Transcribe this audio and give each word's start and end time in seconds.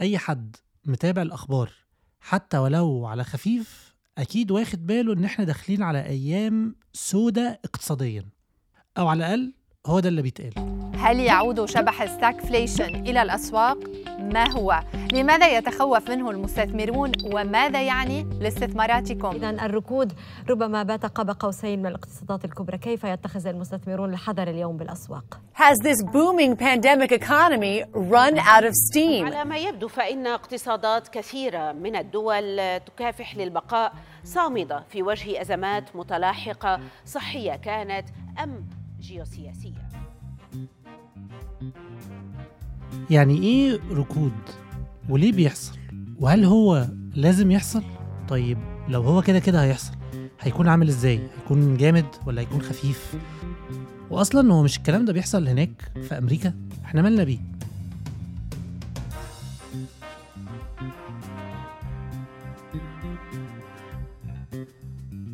أي 0.00 0.18
حد 0.18 0.56
متابع 0.84 1.22
الأخبار 1.22 1.72
حتى 2.20 2.58
ولو 2.58 3.06
على 3.06 3.24
خفيف 3.24 3.94
أكيد 4.18 4.50
واخد 4.50 4.86
باله 4.86 5.12
إن 5.12 5.24
إحنا 5.24 5.44
داخلين 5.44 5.82
على 5.82 6.06
أيام 6.06 6.74
سودة 6.92 7.60
اقتصاديا 7.64 8.24
أو 8.98 9.08
على 9.08 9.18
الأقل 9.18 9.52
هو 9.86 10.00
ده 10.00 10.08
اللي 10.08 10.22
بيتقال. 10.22 10.79
هل 11.00 11.20
يعود 11.20 11.64
شبح 11.64 12.02
الستاكفليشن 12.02 12.94
إلى 12.94 13.22
الأسواق؟ 13.22 13.78
ما 14.18 14.50
هو؟ 14.50 14.80
لماذا 15.12 15.56
يتخوف 15.56 16.10
منه 16.10 16.30
المستثمرون 16.30 17.12
وماذا 17.34 17.82
يعني 17.82 18.26
لاستثماراتكم؟ 18.40 19.28
إذا 19.28 19.50
الركود 19.50 20.12
ربما 20.50 20.82
بات 20.82 21.06
قاب 21.06 21.30
قوسين 21.30 21.78
من 21.78 21.86
الاقتصادات 21.86 22.44
الكبرى، 22.44 22.78
كيف 22.78 23.04
يتخذ 23.04 23.46
المستثمرون 23.46 24.12
الحذر 24.12 24.48
اليوم 24.48 24.76
بالأسواق؟ 24.76 25.40
Has 25.54 25.76
this 25.78 26.02
booming 26.02 26.56
pandemic 26.56 27.12
economy 27.12 27.84
run 27.94 28.38
out 28.38 28.64
of 28.64 28.74
steam? 28.74 29.24
على 29.24 29.44
ما 29.44 29.56
يبدو 29.56 29.88
فإن 29.88 30.26
اقتصادات 30.26 31.08
كثيرة 31.08 31.72
من 31.72 31.96
الدول 31.96 32.80
تكافح 32.80 33.36
للبقاء 33.36 33.92
صامدة 34.24 34.84
في 34.88 35.02
وجه 35.02 35.40
أزمات 35.40 35.96
متلاحقة 35.96 36.80
صحية 37.06 37.56
كانت 37.56 38.08
أم 38.42 38.66
جيوسياسية 39.00 39.89
يعني 43.10 43.42
إيه 43.42 43.78
ركود؟ 43.92 44.32
وليه 45.08 45.32
بيحصل؟ 45.32 45.72
وهل 46.20 46.44
هو 46.44 46.86
لازم 47.14 47.50
يحصل؟ 47.50 47.82
طيب 48.28 48.58
لو 48.88 49.02
هو 49.02 49.22
كده 49.22 49.38
كده 49.38 49.62
هيحصل 49.62 49.92
هيكون 50.40 50.68
عامل 50.68 50.88
إزاي؟ 50.88 51.20
هيكون 51.42 51.76
جامد 51.76 52.06
ولا 52.26 52.40
هيكون 52.40 52.62
خفيف؟ 52.62 53.14
واصلا 54.10 54.52
هو 54.52 54.62
مش 54.62 54.76
الكلام 54.76 55.04
ده 55.04 55.12
بيحصل 55.12 55.48
هناك 55.48 55.70
في 56.08 56.18
أمريكا 56.18 56.54
إحنا 56.84 57.02
مالنا 57.02 57.24
بيه؟ 57.24 57.38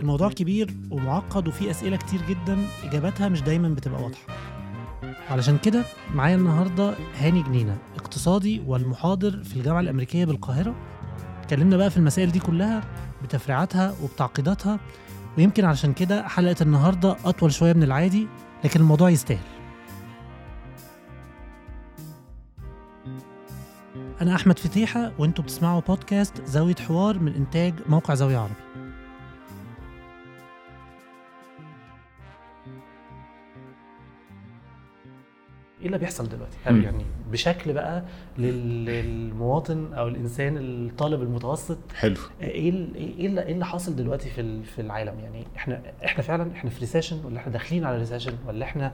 الموضوع 0.01 0.29
كبير 0.31 0.75
ومعقد 0.91 1.49
وفيه 1.49 1.71
أسئلة 1.71 1.97
كتير 1.97 2.21
جدا 2.29 2.59
إجاباتها 2.85 3.29
مش 3.29 3.43
دايما 3.43 3.69
بتبقى 3.69 4.03
واضحة. 4.03 4.36
علشان 5.31 5.59
كده 5.59 5.85
معايا 6.15 6.37
النهارده 6.37 6.95
هاني 7.19 7.43
جنينة 7.43 7.79
اقتصادي 7.97 8.63
والمحاضر 8.67 9.45
في 9.45 9.57
الجامعة 9.57 9.81
الأمريكية 9.81 10.25
بالقاهرة. 10.25 10.75
اتكلمنا 11.43 11.77
بقى 11.77 11.91
في 11.91 11.97
المسائل 11.97 12.33
دي 12.33 12.39
كلها 12.39 12.85
بتفريعاتها 13.23 13.95
وبتعقيداتها 14.03 14.81
ويمكن 15.39 15.65
علشان 15.65 15.93
كده 15.93 16.29
حلقة 16.29 16.57
النهارده 16.61 17.17
أطول 17.25 17.53
شوية 17.53 17.73
من 17.73 17.83
العادي 17.83 18.27
لكن 18.65 18.81
الموضوع 18.81 19.11
يستاهل. 19.11 19.47
أنا 24.21 24.35
أحمد 24.35 24.59
فتيحة 24.59 25.13
وأنتوا 25.19 25.45
بتسمعوا 25.45 25.81
بودكاست 25.81 26.45
زاوية 26.45 26.75
حوار 26.75 27.19
من 27.19 27.35
إنتاج 27.35 27.75
موقع 27.89 28.15
زاوية 28.15 28.39
عربي. 28.39 28.66
إيه 35.97 36.01
اللي 36.03 36.07
بيحصل 36.07 36.29
دلوقتي؟ 36.29 36.57
مم. 36.71 36.83
يعني 36.83 37.05
بشكل 37.31 37.73
بقى 37.73 38.05
لل- 38.39 38.85
للمواطن 38.85 39.93
أو 39.95 40.09
الإنسان 40.09 40.57
الطالب 40.59 41.23
المتوسط 41.23 41.79
حلو. 41.95 42.17
إيه 42.43 42.71
ال- 42.71 42.95
إيه 42.95 43.27
اللي, 43.27 43.43
إيه 43.43 43.53
اللي 43.53 43.67
حاصل 43.67 43.97
دلوقتي 43.97 44.31
في 44.31 44.63
في 44.63 44.81
العالم؟ 44.81 45.21
يعني 45.21 45.47
إحنا 45.57 45.83
إحنا 46.05 46.23
فعلا 46.23 46.53
إحنا 46.53 46.71
في 46.71 46.81
recession 46.81 47.25
ولا 47.25 47.39
إحنا 47.39 47.53
داخلين 47.53 47.85
على 47.85 47.99
recession 47.99 48.33
ولا 48.47 48.65
إحنا 48.65 48.93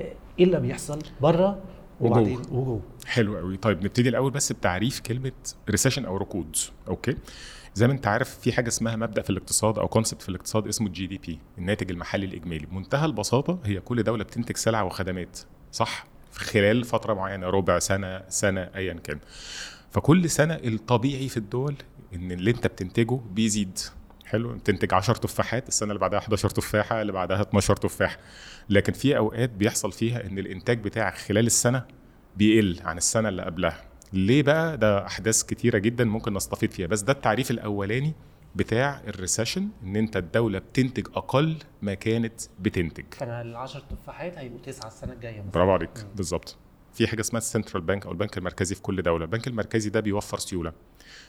إيه 0.00 0.44
اللي 0.44 0.60
بيحصل 0.60 0.98
بره 1.20 1.58
وبعدين؟ 2.00 2.38
وجوه. 2.50 2.80
حلو 3.06 3.36
قوي. 3.38 3.56
طيب 3.56 3.84
نبتدي 3.84 4.08
الأول 4.08 4.30
بس 4.30 4.52
بتعريف 4.52 5.00
كلمة 5.00 5.32
recession 5.70 6.04
أو 6.04 6.16
ركود. 6.16 6.56
okay؟ 6.88 7.16
زي 7.74 7.86
ما 7.86 7.92
أنت 7.92 8.06
عارف 8.06 8.38
في 8.38 8.52
حاجة 8.52 8.68
اسمها 8.68 8.96
مبدأ 8.96 9.22
في 9.22 9.30
الاقتصاد 9.30 9.78
أو 9.78 9.88
concept 9.88 10.22
في 10.22 10.28
الاقتصاد 10.28 10.66
اسمه 10.68 10.86
ال 10.86 11.06
GDP 11.06 11.38
الناتج 11.58 11.90
المحلي 11.90 12.26
الإجمالي. 12.26 12.66
بمنتهى 12.66 13.06
البساطة 13.06 13.58
هي 13.64 13.80
كل 13.80 14.02
دولة 14.02 14.24
بتنتج 14.24 14.56
سلع 14.56 14.82
وخدمات 14.82 15.38
صح؟ 15.72 16.06
خلال 16.32 16.84
فترة 16.84 17.14
معينة 17.14 17.46
ربع 17.46 17.78
سنة 17.78 18.22
سنة 18.28 18.60
ايا 18.76 18.94
كان. 18.94 19.18
فكل 19.90 20.30
سنة 20.30 20.54
الطبيعي 20.54 21.28
في 21.28 21.36
الدول 21.36 21.74
إن 22.14 22.32
اللي 22.32 22.50
أنت 22.50 22.66
بتنتجه 22.66 23.20
بيزيد. 23.30 23.78
حلو؟ 24.26 24.52
بتنتج 24.52 24.94
10 24.94 25.14
تفاحات 25.14 25.68
السنة 25.68 25.88
اللي 25.88 26.00
بعدها 26.00 26.18
11 26.18 26.50
تفاحة 26.50 27.00
اللي 27.02 27.12
بعدها 27.12 27.40
12 27.42 27.76
تفاح. 27.76 28.16
لكن 28.68 28.92
في 28.92 29.16
أوقات 29.16 29.50
بيحصل 29.50 29.92
فيها 29.92 30.26
إن 30.26 30.38
الإنتاج 30.38 30.78
بتاعك 30.84 31.14
خلال 31.18 31.46
السنة 31.46 31.84
بيقل 32.36 32.80
عن 32.84 32.96
السنة 32.96 33.28
اللي 33.28 33.42
قبلها. 33.42 33.82
ليه 34.12 34.42
بقى؟ 34.42 34.76
ده 34.76 35.06
أحداث 35.06 35.42
كتيرة 35.42 35.78
جدا 35.78 36.04
ممكن 36.04 36.34
نستفيد 36.34 36.72
فيها. 36.72 36.86
بس 36.86 37.00
ده 37.00 37.12
التعريف 37.12 37.50
الأولاني 37.50 38.14
بتاع 38.54 39.00
الريسيشن 39.08 39.68
إن 39.82 39.96
أنت 39.96 40.16
الدولة 40.16 40.58
بتنتج 40.58 41.06
أقل 41.14 41.56
ما 41.82 41.94
كانت 41.94 42.40
بتنتج. 42.60 43.04
فانا 43.14 43.42
ال 43.42 43.56
10 43.56 43.82
تفاحات 43.90 44.38
هيبقوا 44.38 44.60
تسعة 44.60 44.88
السنة 44.88 45.12
الجاية. 45.12 45.44
برافو 45.54 45.70
عليك 45.70 46.06
بالظبط. 46.16 46.56
في 46.94 47.06
حاجة 47.06 47.20
اسمها 47.20 47.38
ال 47.38 47.43
central 47.43 47.82
bank 47.82 48.06
أو 48.06 48.12
البنك 48.12 48.38
المركزي 48.38 48.74
في 48.74 48.82
كل 48.82 49.02
دولة. 49.02 49.24
البنك 49.24 49.46
المركزي 49.46 49.90
ده 49.90 50.00
بيوفر 50.00 50.38
سيولة. 50.38 50.72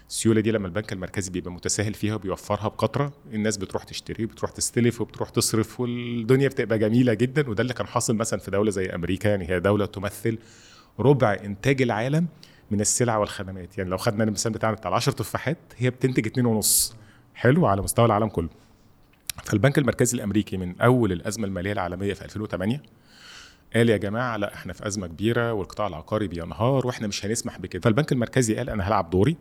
السيولة 0.09 0.41
دي 0.41 0.51
لما 0.51 0.67
البنك 0.67 0.93
المركزي 0.93 1.31
بيبقى 1.31 1.51
متساهل 1.51 1.93
فيها 1.93 2.15
وبيوفرها 2.15 2.67
بكترة 2.67 3.13
الناس 3.33 3.57
بتروح 3.57 3.83
تشتري 3.83 4.25
بتروح 4.25 4.51
تستلف 4.51 5.01
وبتروح 5.01 5.29
تصرف 5.29 5.79
والدنيا 5.79 6.47
بتبقى 6.47 6.79
جميلة 6.79 7.13
جدا. 7.13 7.49
وده 7.49 7.61
اللي 7.61 7.73
كان 7.73 7.87
حاصل 7.87 8.15
مثلا 8.15 8.39
في 8.39 8.51
دولة 8.51 8.71
زي 8.71 8.85
أمريكا 8.85 9.29
يعني 9.29 9.49
هي 9.49 9.59
دولة 9.59 9.85
تمثل 9.85 10.37
ربع 10.99 11.37
إنتاج 11.43 11.81
العالم 11.81 12.27
من 12.71 12.81
السلع 12.81 13.17
والخدمات. 13.17 13.77
يعني 13.77 13.89
لو 13.89 13.97
خدنا 13.97 14.23
المثال 14.23 14.51
بتاعنا 14.51 14.75
بتاع 14.75 14.95
10 14.95 15.11
تفاحات 15.11 15.57
هي 15.77 15.89
بتنتج 15.89 16.27
2.5 16.27 16.93
حلو 17.41 17.65
على 17.65 17.81
مستوى 17.81 18.05
العالم 18.05 18.27
كله. 18.27 18.49
فالبنك 19.43 19.77
المركزي 19.77 20.17
الأمريكي 20.17 20.57
من 20.57 20.81
أول 20.81 21.11
الأزمة 21.11 21.47
المالية 21.47 21.71
العالمية 21.71 22.13
في 22.13 22.25
2008 22.25 22.81
قال 23.75 23.89
يا 23.89 23.97
جماعة 23.97 24.37
لا 24.37 24.53
إحنا 24.53 24.73
في 24.73 24.87
أزمة 24.87 25.07
كبيرة 25.07 25.53
والقطاع 25.53 25.87
العقاري 25.87 26.27
بينهار 26.27 26.87
وإحنا 26.87 27.07
مش 27.07 27.25
هنسمح 27.25 27.59
بكده. 27.59 27.81
فالبنك 27.81 28.11
المركزي 28.11 28.55
قال 28.55 28.69
أنا 28.69 28.87
هلعب 28.87 29.09
دوري 29.09 29.37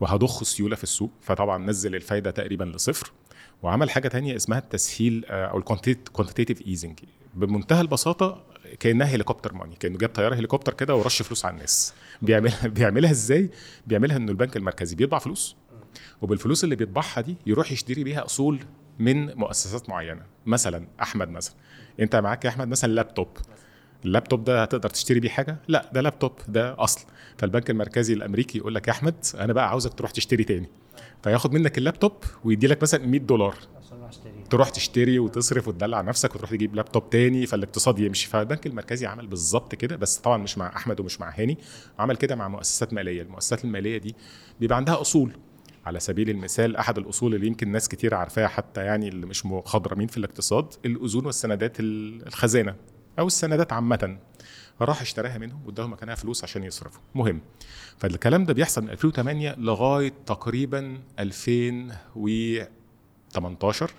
وهضخ 0.00 0.44
سيولة 0.44 0.76
في 0.76 0.82
السوق. 0.82 1.10
فطبعا 1.20 1.58
نزل 1.58 1.94
الفايدة 1.94 2.30
تقريبا 2.30 2.64
لصفر 2.64 3.12
وعمل 3.62 3.90
حاجة 3.90 4.08
تانية 4.08 4.36
اسمها 4.36 4.58
التسهيل 4.58 5.24
آه، 5.28 5.46
أو 5.46 5.58
ال 5.58 5.66
quantitative 5.66 6.66
easing 6.66 6.98
بمنتهى 7.34 7.80
البساطة 7.80 8.44
كأنها 8.80 9.06
helicopter 9.06 9.54
money 9.54 9.76
كأنه 9.76 9.98
جاب 9.98 10.08
طيارة 10.10 10.34
هليكوبتر 10.34 10.74
كده 10.74 10.94
ورش 10.96 11.22
فلوس 11.22 11.44
على 11.44 11.54
الناس. 11.54 11.94
بيعملها 12.22 12.66
بيعملها 12.68 13.10
إزاي؟ 13.10 13.50
بيعملها 13.86 14.16
إنه 14.16 14.30
البنك 14.30 14.56
المركزي 14.56 14.96
بيطبع 14.96 15.18
فلوس. 15.18 15.56
وبالفلوس 16.22 16.64
اللي 16.64 16.76
بيطبعها 16.76 17.20
دي 17.20 17.36
يروح 17.46 17.72
يشتري 17.72 18.04
بيها 18.04 18.24
أصول 18.24 18.58
من 18.98 19.34
مؤسسات 19.36 19.88
معينة. 19.88 20.22
مثلا 20.46 20.86
أحمد 21.02 21.28
مثلا. 21.28 21.54
أنت 22.00 22.16
معاك 22.16 22.44
يا 22.44 22.50
أحمد 22.50 22.68
مثلا 22.68 22.92
لابتوب. 22.92 23.28
اللابتوب 24.04 24.44
ده 24.44 24.62
هتقدر 24.62 24.90
تشتري 24.90 25.20
بيه 25.20 25.28
حاجة؟ 25.28 25.56
لا 25.68 25.90
ده 25.92 26.00
لابتوب 26.00 26.32
ده 26.48 26.82
أصل. 26.84 27.06
فالبنك 27.38 27.70
المركزي 27.70 28.14
الأمريكي 28.14 28.58
يقول 28.58 28.74
لك 28.74 28.88
يا 28.88 28.92
أحمد 28.92 29.14
أنا 29.34 29.52
بقى 29.52 29.68
عاوزك 29.68 29.94
تروح 29.94 30.10
تشتري 30.10 30.44
تاني. 30.44 30.68
فياخد 31.22 31.52
منك 31.52 31.78
اللابتوب 31.78 32.12
ويدي 32.44 32.66
لك 32.66 32.82
مثلا 32.82 33.06
100 33.06 33.20
دولار. 33.20 33.54
تروح 34.50 34.68
تشتري 34.68 35.18
وتصرف 35.18 35.68
وتدلع 35.68 36.00
نفسك 36.00 36.34
وتروح 36.34 36.50
تجيب 36.50 36.74
لابتوب 36.74 37.10
تاني 37.10 37.46
فالاقتصاد 37.46 37.98
يمشي. 37.98 38.28
فالبنك 38.28 38.66
المركزي 38.66 39.06
عمل 39.06 39.26
بالظبط 39.26 39.74
كده 39.74 39.96
بس 39.96 40.16
طبعا 40.16 40.36
مش 40.36 40.58
مع 40.58 40.76
أحمد 40.76 41.00
ومش 41.00 41.20
مع 41.20 41.32
هاني. 41.36 41.58
عمل 41.98 42.16
كده 42.16 42.34
مع 42.36 42.48
مؤسسات 42.48 42.92
مالية. 42.92 43.22
المؤسسات 43.22 43.64
المالية 43.64 43.98
دي 43.98 44.14
بيبقى 44.60 44.76
عندها 44.76 45.00
أصول. 45.00 45.32
على 45.88 46.00
سبيل 46.00 46.30
المثال 46.30 46.76
أحد 46.76 46.98
الأصول 46.98 47.34
اللي 47.34 47.46
يمكن 47.46 47.68
ناس 47.72 47.88
كتير 47.88 48.14
عارفاها 48.14 48.48
حتى 48.48 48.84
يعني 48.84 49.08
اللي 49.08 49.26
مش 49.26 49.46
مخضرمين 49.46 50.06
في 50.06 50.16
الاقتصاد 50.16 50.74
الأذون 50.84 51.26
والسندات 51.26 51.80
ال- 51.80 52.26
الخزانة 52.26 52.74
أو 53.18 53.26
السندات 53.26 53.72
عامة. 53.72 54.18
فراح 54.78 55.00
اشتراها 55.00 55.38
منهم 55.38 55.66
واداهم 55.66 55.92
مكانها 55.92 56.14
فلوس 56.14 56.44
عشان 56.44 56.64
يصرفوا. 56.64 57.00
مهم. 57.14 57.40
فالكلام 57.98 58.44
ده 58.44 58.54
بيحصل 58.54 58.82
من 58.82 58.90
2008 58.90 59.54
لغاية 59.58 60.12
تقريبا 60.26 60.98
2018 61.18 63.90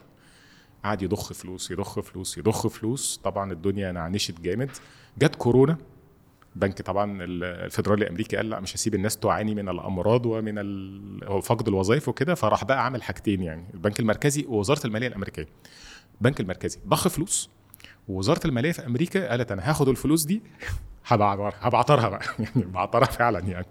قعد 0.83 1.01
يضخ 1.01 1.33
فلوس 1.33 1.71
يضخ 1.71 1.99
فلوس 1.99 2.37
يضخ 2.37 2.67
فلوس. 2.67 3.21
طبعا 3.23 3.51
الدنيا 3.51 3.91
نعنشت 3.91 4.41
جامد. 4.41 4.69
جت 5.17 5.35
كورونا. 5.35 5.77
بنك 6.55 6.81
طبعا 6.81 7.23
ال- 7.23 7.43
الفيدرالي 7.43 8.03
الامريكي 8.03 8.37
قال 8.37 8.49
لا 8.49 8.59
مش 8.59 8.75
هسيب 8.75 8.95
الناس 8.95 9.17
تعاني 9.17 9.55
من 9.55 9.69
الأمراض 9.69 10.25
ومن 10.25 10.55
فقد 11.41 11.67
الوظائف 11.67 12.09
وكده 12.09 12.35
فراح 12.35 12.63
بقى 12.65 12.83
عامل 12.83 13.03
حاجتين 13.03 13.43
يعني 13.43 13.63
البنك 13.73 13.99
المركزي 13.99 14.45
ووزارة 14.47 14.87
المالية 14.87 15.07
الأمريكية. 15.07 15.47
البنك 16.21 16.39
المركزي 16.39 16.79
ضخ 16.87 17.07
فلوس 17.07 17.49
ووزارة 18.09 18.47
المالية 18.47 18.71
في 18.71 18.85
أمريكا 18.85 19.29
قالت 19.29 19.51
أنا 19.51 19.69
هاخد 19.69 19.87
الفلوس 19.87 20.23
دي 20.23 20.41
هبعترها 21.05 22.09
بقى. 22.09 22.21
يعني 22.39 22.65
بعترها 22.65 23.05
فعلا 23.05 23.39
يعني. 23.39 23.65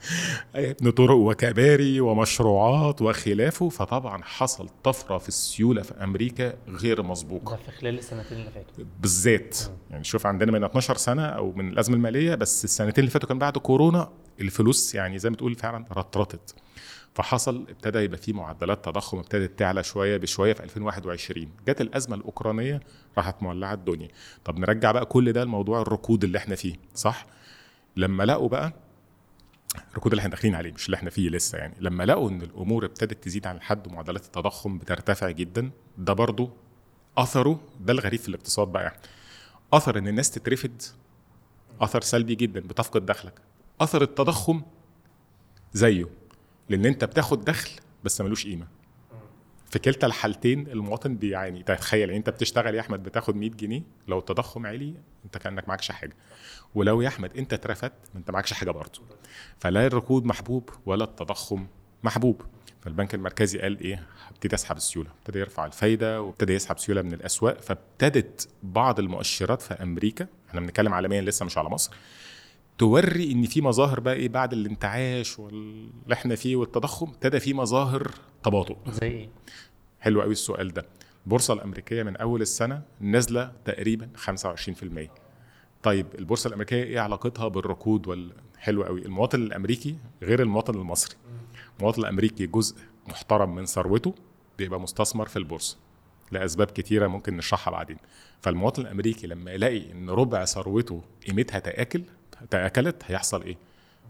طرق 0.91 1.17
وكباري 1.17 2.01
ومشروعات 2.01 3.03
وخلافه. 3.03 3.69
فطبعا 3.69 4.23
حصل 4.23 4.69
طفرة 4.85 5.19
في 5.19 5.29
السيولة 5.29 5.83
في 5.83 5.95
أمريكا 6.05 6.55
غير 6.69 7.03
مسبوقة. 7.03 7.51
ده 7.57 7.57
في 7.57 7.71
خلال 7.71 7.99
السنتين 7.99 8.39
اللي 8.39 8.51
فاتوا. 8.51 8.85
بالذات. 9.01 9.59
يعني 9.91 10.05
شوف 10.05 10.27
عندنا 10.27 10.53
من 10.53 10.65
12 10.65 10.97
سنة 10.97 11.27
أو 11.27 11.53
من 11.53 11.69
الأزمة 11.69 11.97
المالية 11.97 12.35
بس 12.35 12.65
السنتين 12.65 13.03
اللي 13.05 13.11
فاتوا 13.11 13.29
كان 13.29 13.39
بعد 13.39 13.59
كورونا 13.59 14.09
الفلوس 14.41 14.95
يعني 14.95 15.19
زي 15.19 15.31
ما 15.31 15.37
تقول 15.37 15.55
فعلا 15.55 15.85
رطرطت. 15.93 16.55
فحصل 17.15 17.67
ابتدى 17.69 17.99
يبقى 17.99 18.19
في 18.19 18.33
معدلات 18.33 18.85
تضخم 18.85 19.19
ابتدت 19.19 19.59
تعلى 19.59 19.83
شوية 19.83 20.17
بشوية 20.17 20.53
في 20.53 20.63
2021 20.65 21.49
جت 21.69 21.81
الأزمة 21.81 22.17
الأوكرانية 22.17 22.81
راحت 23.19 23.43
مولعة 23.43 23.75
الدنيا. 23.75 24.09
طب 24.45 24.59
نرجع 24.59 24.93
بقى 24.93 25.07
كل 25.07 25.33
ده 25.33 25.45
لموضوع 25.45 25.83
الركود 25.83 26.25
اللي 26.25 26.39
إحنا 26.39 26.55
فيه 26.55 26.75
صح؟ 26.95 27.27
لما 27.97 28.23
لقوا 28.23 28.49
بقى 28.49 28.73
الركود 29.91 30.13
اللي 30.13 30.21
إحنا 30.21 30.31
داخلين 30.31 30.55
عليه 30.55 30.73
مش 30.73 30.87
اللي 30.87 30.95
إحنا 30.97 31.11
فيه 31.11 31.29
لسه 31.31 31.59
يعني 31.59 31.75
لما 31.81 32.05
لقوا 32.05 32.31
إن 32.31 32.43
الأمور 32.43 32.85
ابتدت 32.85 33.25
تزيد 33.25 33.47
عن 33.47 33.57
الحد 33.57 33.87
ومعدلات 33.87 34.25
التضخم 34.25 34.79
بترتفع 34.79 35.31
جدا 35.31 35.71
ده 35.99 36.13
برضو 36.13 36.51
أثره 37.19 37.61
ده 37.81 37.93
الغريب 37.93 38.21
في 38.21 38.29
الاقتصاد 38.29 38.69
بقى 38.69 38.83
يعني. 38.83 38.99
أثر 39.73 39.99
إن 39.99 40.09
الناس 40.09 40.31
تترفد 40.31 40.83
أثر 41.81 42.01
سلبي 42.01 42.35
جدا 42.35 42.61
بتفقد 42.61 43.07
دخلك. 43.07 43.35
أثر 43.81 44.03
التضخم 44.03 44.63
زيه. 45.73 46.07
لأن 46.69 46.87
أنت 46.87 47.05
بتاخد 47.05 47.45
دخل 47.45 47.71
بس 48.05 48.21
ملوش 48.21 48.47
قيمة. 48.47 48.67
في 49.71 49.79
كلتا 49.79 50.07
الحالتين 50.07 50.67
المواطن 50.67 51.17
بيعاني 51.17 51.63
تخيل 51.63 52.01
يعني 52.01 52.17
أنت 52.17 52.31
بتشتغل 52.31 52.75
يا 52.75 52.81
أحمد 52.81 53.03
بتاخد 53.03 53.37
100 53.37 53.51
جنيه 53.51 53.83
لو 54.09 54.19
التضخم 54.19 54.67
عالي 54.67 54.95
أنت 55.25 55.39
كأنك 55.39 55.69
معكش 55.69 55.91
حاجة. 55.93 56.17
ولو 56.75 57.01
يا 57.01 57.09
أحمد 57.09 57.37
أنت 57.37 57.53
اترفدت 57.53 57.93
أنت 58.17 58.31
معكش 58.31 58.53
حاجة 58.53 58.71
برضه. 58.71 59.01
فلا 59.59 59.87
الركود 59.87 60.25
محبوب 60.25 60.71
ولا 60.87 61.05
التضخم 61.05 61.67
محبوب. 62.03 62.43
فالبنك 62.83 63.15
المركزي 63.15 63.59
قال 63.59 63.81
إيه؟ 63.81 64.07
ابتدي 64.31 64.55
أسحب 64.55 64.77
السيولة. 64.77 65.11
ابتدي 65.19 65.39
يرفع 65.39 65.67
الفايدة 65.67 66.23
وابتدي 66.23 66.55
يسحب 66.55 66.79
سيولة 66.79 67.03
من 67.03 67.13
الأسواق. 67.13 67.61
فابتدت 67.61 68.49
بعض 68.63 68.99
المؤشرات 68.99 69.63
في 69.63 69.75
أمريكا 69.75 70.27
إحنا 70.49 70.61
بنتكلم 70.61 70.95
عالميا 70.95 71.21
لسه 71.21 71.47
مش 71.47 71.59
على 71.59 71.69
مصر. 71.69 71.93
توري 72.79 73.33
إن 73.33 73.47
في 73.47 73.61
مظاهر 73.63 74.01
بقى 74.01 74.15
إيه 74.15 74.29
بعد 74.29 74.53
الانتعاش 74.53 75.39
واللي 75.39 76.13
إحنا 76.13 76.35
فيه 76.35 76.57
والتضخم 76.57 77.09
ابتدى 77.09 77.41
في 77.41 77.55
مظاهر 77.55 78.11
تباطؤ. 78.43 78.77
زي 78.91 79.07
إيه؟ 79.07 79.29
حلو 80.01 80.23
قوي 80.23 80.33
السؤال 80.33 80.73
ده. 80.73 80.87
البورصه 81.25 81.55
الأمريكية 81.55 82.03
من 82.03 82.17
أول 82.17 82.43
السنة 82.43 82.83
نازلة 83.01 83.53
تقريبا 83.65 84.09
25% 84.17 85.11
طيب 85.83 86.07
البورصة 86.19 86.49
الأمريكية 86.49 86.83
إيه 86.85 87.01
علاقتها 87.01 87.49
بالركود 87.49 88.07
وال 88.09 88.33
حلو 88.59 88.83
قوي 88.85 89.03
المواطن 89.03 89.43
الأمريكي 89.43 89.97
غير 90.23 90.43
المواطن 90.43 90.75
المصري. 90.75 91.17
المواطن 91.79 92.03
الأمريكي 92.03 92.47
جزء 92.47 92.77
محترم 93.09 93.55
من 93.55 93.67
ثروته 93.67 94.15
بيبقى 94.59 94.81
مستثمر 94.81 95.27
في 95.29 95.37
البورصة 95.37 95.77
لأسباب 96.33 96.67
كتيرة 96.67 97.07
ممكن 97.07 97.37
نشرحها 97.37 97.71
بعدين. 97.73 97.97
فالمواطن 98.41 98.83
الأمريكي 98.83 99.27
لما 99.27 99.53
يلاقي 99.53 99.93
إن 99.93 100.11
ربع 100.11 100.45
ثروته 100.45 101.03
قيمتها 101.27 101.59
تآكل 101.59 102.03
تأكلت 102.51 103.03
هيحصل 103.07 103.43
إيه؟ 103.43 103.57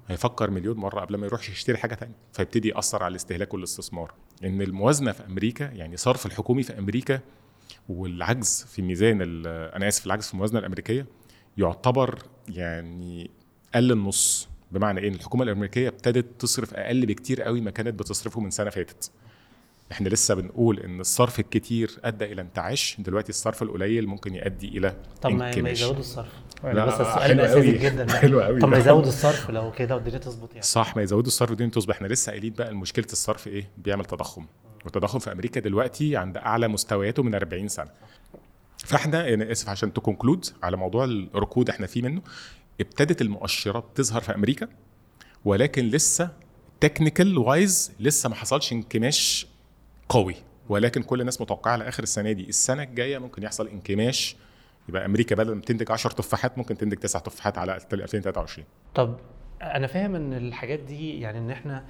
هيفكر 0.08 0.50
مليون 0.50 0.76
مرة 0.76 1.00
قبل 1.00 1.16
ما 1.16 1.26
يروح 1.26 1.50
يشتري 1.50 1.76
حاجة 1.76 1.94
تانية. 1.94 2.14
فيبتدي 2.32 2.68
يأثر 2.68 3.02
على 3.02 3.10
الاستهلاك 3.10 3.54
والاستثمار. 3.54 4.14
إن 4.44 4.62
الموازنة 4.62 5.12
في 5.12 5.26
أمريكا 5.26 5.64
يعني 5.64 5.96
صرف 5.96 6.26
الحكومي 6.26 6.62
في 6.62 6.78
أمريكا 6.78 7.20
والعجز 7.88 8.66
في 8.68 8.82
ميزان 8.82 9.22
أنا 9.46 9.88
آسف 9.88 10.06
العجز 10.06 10.26
في 10.26 10.34
الموازنة 10.34 10.58
الأمريكية 10.58 11.06
يعتبر 11.58 12.18
يعني 12.48 13.30
قل 13.74 13.92
النص. 13.92 14.48
بمعنى 14.72 15.00
إيه 15.00 15.08
الحكومة 15.08 15.44
الأمريكية 15.44 15.88
ابتدت 15.88 16.26
تصرف 16.40 16.74
أقل 16.74 17.06
بكتير 17.06 17.42
قوي 17.42 17.60
ما 17.60 17.70
كانت 17.70 17.98
بتصرفه 17.98 18.40
من 18.40 18.50
سنة 18.50 18.70
فاتت. 18.70 19.10
إحنا 19.92 20.08
لسه 20.08 20.34
بنقول 20.34 20.80
إن 20.80 21.00
الصرف 21.00 21.40
الكتير 21.40 21.98
أدى 22.04 22.24
إلى 22.24 22.42
انتعاش. 22.42 22.96
دلوقتي 22.98 23.28
الصرف 23.28 23.62
القليل 23.62 24.06
ممكن 24.06 24.34
يؤدي 24.34 24.68
إلى 24.68 24.96
طب 25.22 25.30
ما. 25.30 25.50
يزودوا 25.50 26.00
الصرف. 26.00 26.32
يعني 26.64 26.86
بس 26.86 26.92
حلو 26.94 27.02
السؤال 27.02 27.22
قوي. 27.22 27.32
الأساسي 27.32 27.72
جدا 27.72 28.12
حلو 28.12 28.40
قوي. 28.40 28.60
طب 28.60 28.68
ما. 28.68 28.78
يزودوا 28.78 29.08
الصرف 29.08 29.50
لو 29.50 29.72
كده 29.72 29.94
والدنيا 29.94 30.18
تظبط 30.18 30.50
يعني. 30.50 30.62
صح 30.62 30.96
ما 30.96 31.02
يزودوا 31.02 31.26
الصرف 31.26 31.52
دي 31.52 31.66
تصبح 31.66 31.94
إحنا 31.94 32.06
لسه 32.06 32.30
قايلين 32.32 32.52
بقى 32.52 32.74
مشكلة 32.74 33.06
الصرف 33.12 33.46
إيه؟ 33.46 33.68
بيعمل 33.78 34.04
تضخم. 34.04 34.46
والتضخم 34.84 35.18
في 35.18 35.32
أمريكا 35.32 35.60
دلوقتي 35.60 36.16
عند 36.16 36.36
أعلى 36.36 36.68
مستوياته 36.68 37.22
من 37.22 37.34
40 37.34 37.68
سنة. 37.68 37.90
فإحنا 38.78 39.34
أنا 39.34 39.52
آسف 39.52 39.68
عشان 39.68 39.92
ت 39.92 39.98
conclude 39.98 40.46
على 40.62 40.76
موضوع 40.76 41.04
الركود 41.04 41.70
إحنا 41.70 41.86
فيه 41.86 42.02
منه. 42.02 42.22
ابتدت 42.80 43.20
المؤشرات 43.22 43.84
تظهر 43.94 44.20
في 44.20 44.34
أمريكا 44.34 44.68
ولكن 45.44 45.84
لسه 45.88 46.30
technical 46.80 47.38
wise 47.38 47.92
لسه 48.00 48.28
ما 48.28 48.34
حصلش 48.34 48.72
انكماش 48.72 49.46
قوي. 50.08 50.34
ولكن 50.68 51.02
كل 51.02 51.20
الناس 51.20 51.40
متوقعة 51.40 51.72
على 51.72 51.88
آخر 51.88 52.02
السنة 52.02 52.32
دي. 52.32 52.48
السنة 52.48 52.82
الجاية 52.82 53.18
ممكن 53.18 53.42
يحصل 53.42 53.68
انكماش 53.68 54.36
يبقى 54.88 55.04
أمريكا 55.04 55.36
بدل 55.36 55.54
ما 55.54 55.60
تنتج 55.60 55.92
10 55.92 56.10
تفاحات 56.10 56.58
ممكن 56.58 56.76
تنتج 56.76 56.96
9 56.98 57.22
تفاحات 57.22 57.58
على 57.58 57.76
2023 57.92 58.66
طب 58.94 59.16
أنا 59.62 59.86
فاهم 59.86 60.14
إن 60.14 60.32
الحاجات 60.32 60.80
دي 60.80 61.20
يعني 61.20 61.38
إن 61.38 61.50
إحنا 61.50 61.84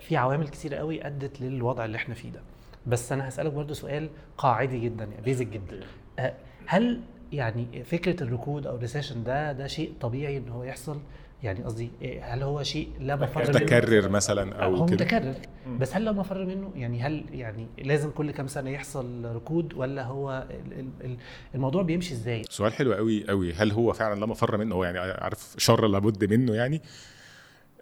في 0.00 0.16
عوامل 0.16 0.48
كتير 0.48 0.74
قوي 0.74 1.06
أدت 1.06 1.40
للوضع 1.40 1.84
اللي 1.84 1.96
إحنا 1.96 2.14
فيه 2.14 2.30
ده. 2.30 2.40
بس 2.86 3.12
أنا 3.12 3.28
هسألك 3.28 3.52
برضو 3.52 3.74
سؤال 3.74 4.10
قاعدي 4.38 4.80
جدا 4.80 5.04
يعني 5.04 5.22
بيزك 5.22 5.46
جدا. 5.46 5.80
أه، 6.18 6.34
هل 6.66 7.00
يعني 7.32 7.84
فكرة 7.84 8.22
الركود 8.22 8.66
أو 8.66 8.76
الريسيشن 8.76 9.24
ده 9.24 9.52
ده 9.52 9.66
شيء 9.66 9.92
طبيعي 10.00 10.36
إن 10.36 10.48
هو 10.48 10.64
يحصل؟ 10.64 11.00
يعني 11.42 11.64
قصدي 11.64 11.90
إيه، 12.02 12.34
هل 12.34 12.42
هو 12.42 12.62
شيء 12.62 12.88
لا 13.00 13.16
مفر 13.16 13.40
منه؟ 13.42 13.50
متكرر 13.60 14.08
مثلا 14.08 14.64
هو 14.64 14.76
أو 14.76 14.86
كده. 14.86 14.94
متكرر. 15.04 15.34
بس 15.78 15.94
هل 15.94 16.04
لا 16.04 16.12
مفر 16.12 16.44
منه 16.44 16.72
يعني 16.76 17.02
هل 17.02 17.24
يعني 17.32 17.66
لازم 17.78 18.10
كل 18.10 18.30
كام 18.30 18.46
سنة 18.46 18.70
يحصل 18.70 19.24
ركود 19.24 19.74
ولا 19.74 20.04
هو 20.04 20.46
ال- 20.50 20.72
ال- 20.80 21.04
ال- 21.04 21.16
الموضوع 21.54 21.82
بيمشي 21.82 22.14
إزاي؟ 22.14 22.42
سؤال 22.50 22.72
حلو 22.72 22.92
قوي 22.94 23.26
قوي. 23.28 23.52
هل 23.52 23.72
هو 23.72 23.92
فعلا 23.92 24.20
لا 24.20 24.26
مفر 24.26 24.56
منه؟ 24.58 24.74
هو 24.74 24.84
يعني 24.84 24.98
عارف 24.98 25.54
شر 25.58 25.86
لابد 25.86 26.32
منه 26.32 26.54
يعني؟ 26.54 26.82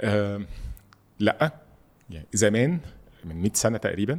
آه 0.00 0.40
لأ. 1.18 1.52
يعني 2.10 2.26
زمان 2.32 2.78
من 3.24 3.36
100 3.42 3.50
سنة 3.54 3.78
تقريبا 3.78 4.18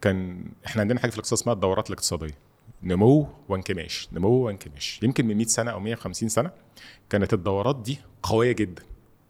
كان 0.00 0.44
إحنا 0.66 0.80
عندنا 0.82 1.00
حاجة 1.00 1.10
في 1.10 1.16
الاقتصاد 1.16 1.38
اسمها 1.38 1.54
الدورات 1.54 1.88
الاقتصادية. 1.88 2.34
نمو 2.82 3.26
وانكماش. 3.48 4.08
نمو 4.12 4.28
وانكماش. 4.28 5.00
يمكن 5.02 5.26
من 5.26 5.36
100 5.36 5.46
سنة 5.46 5.70
أو 5.70 5.80
150 5.80 6.28
سنة 6.28 6.50
كانت 7.10 7.32
الدورات 7.34 7.76
دي 7.82 7.98
قوية 8.24 8.52
جدا. 8.52 8.82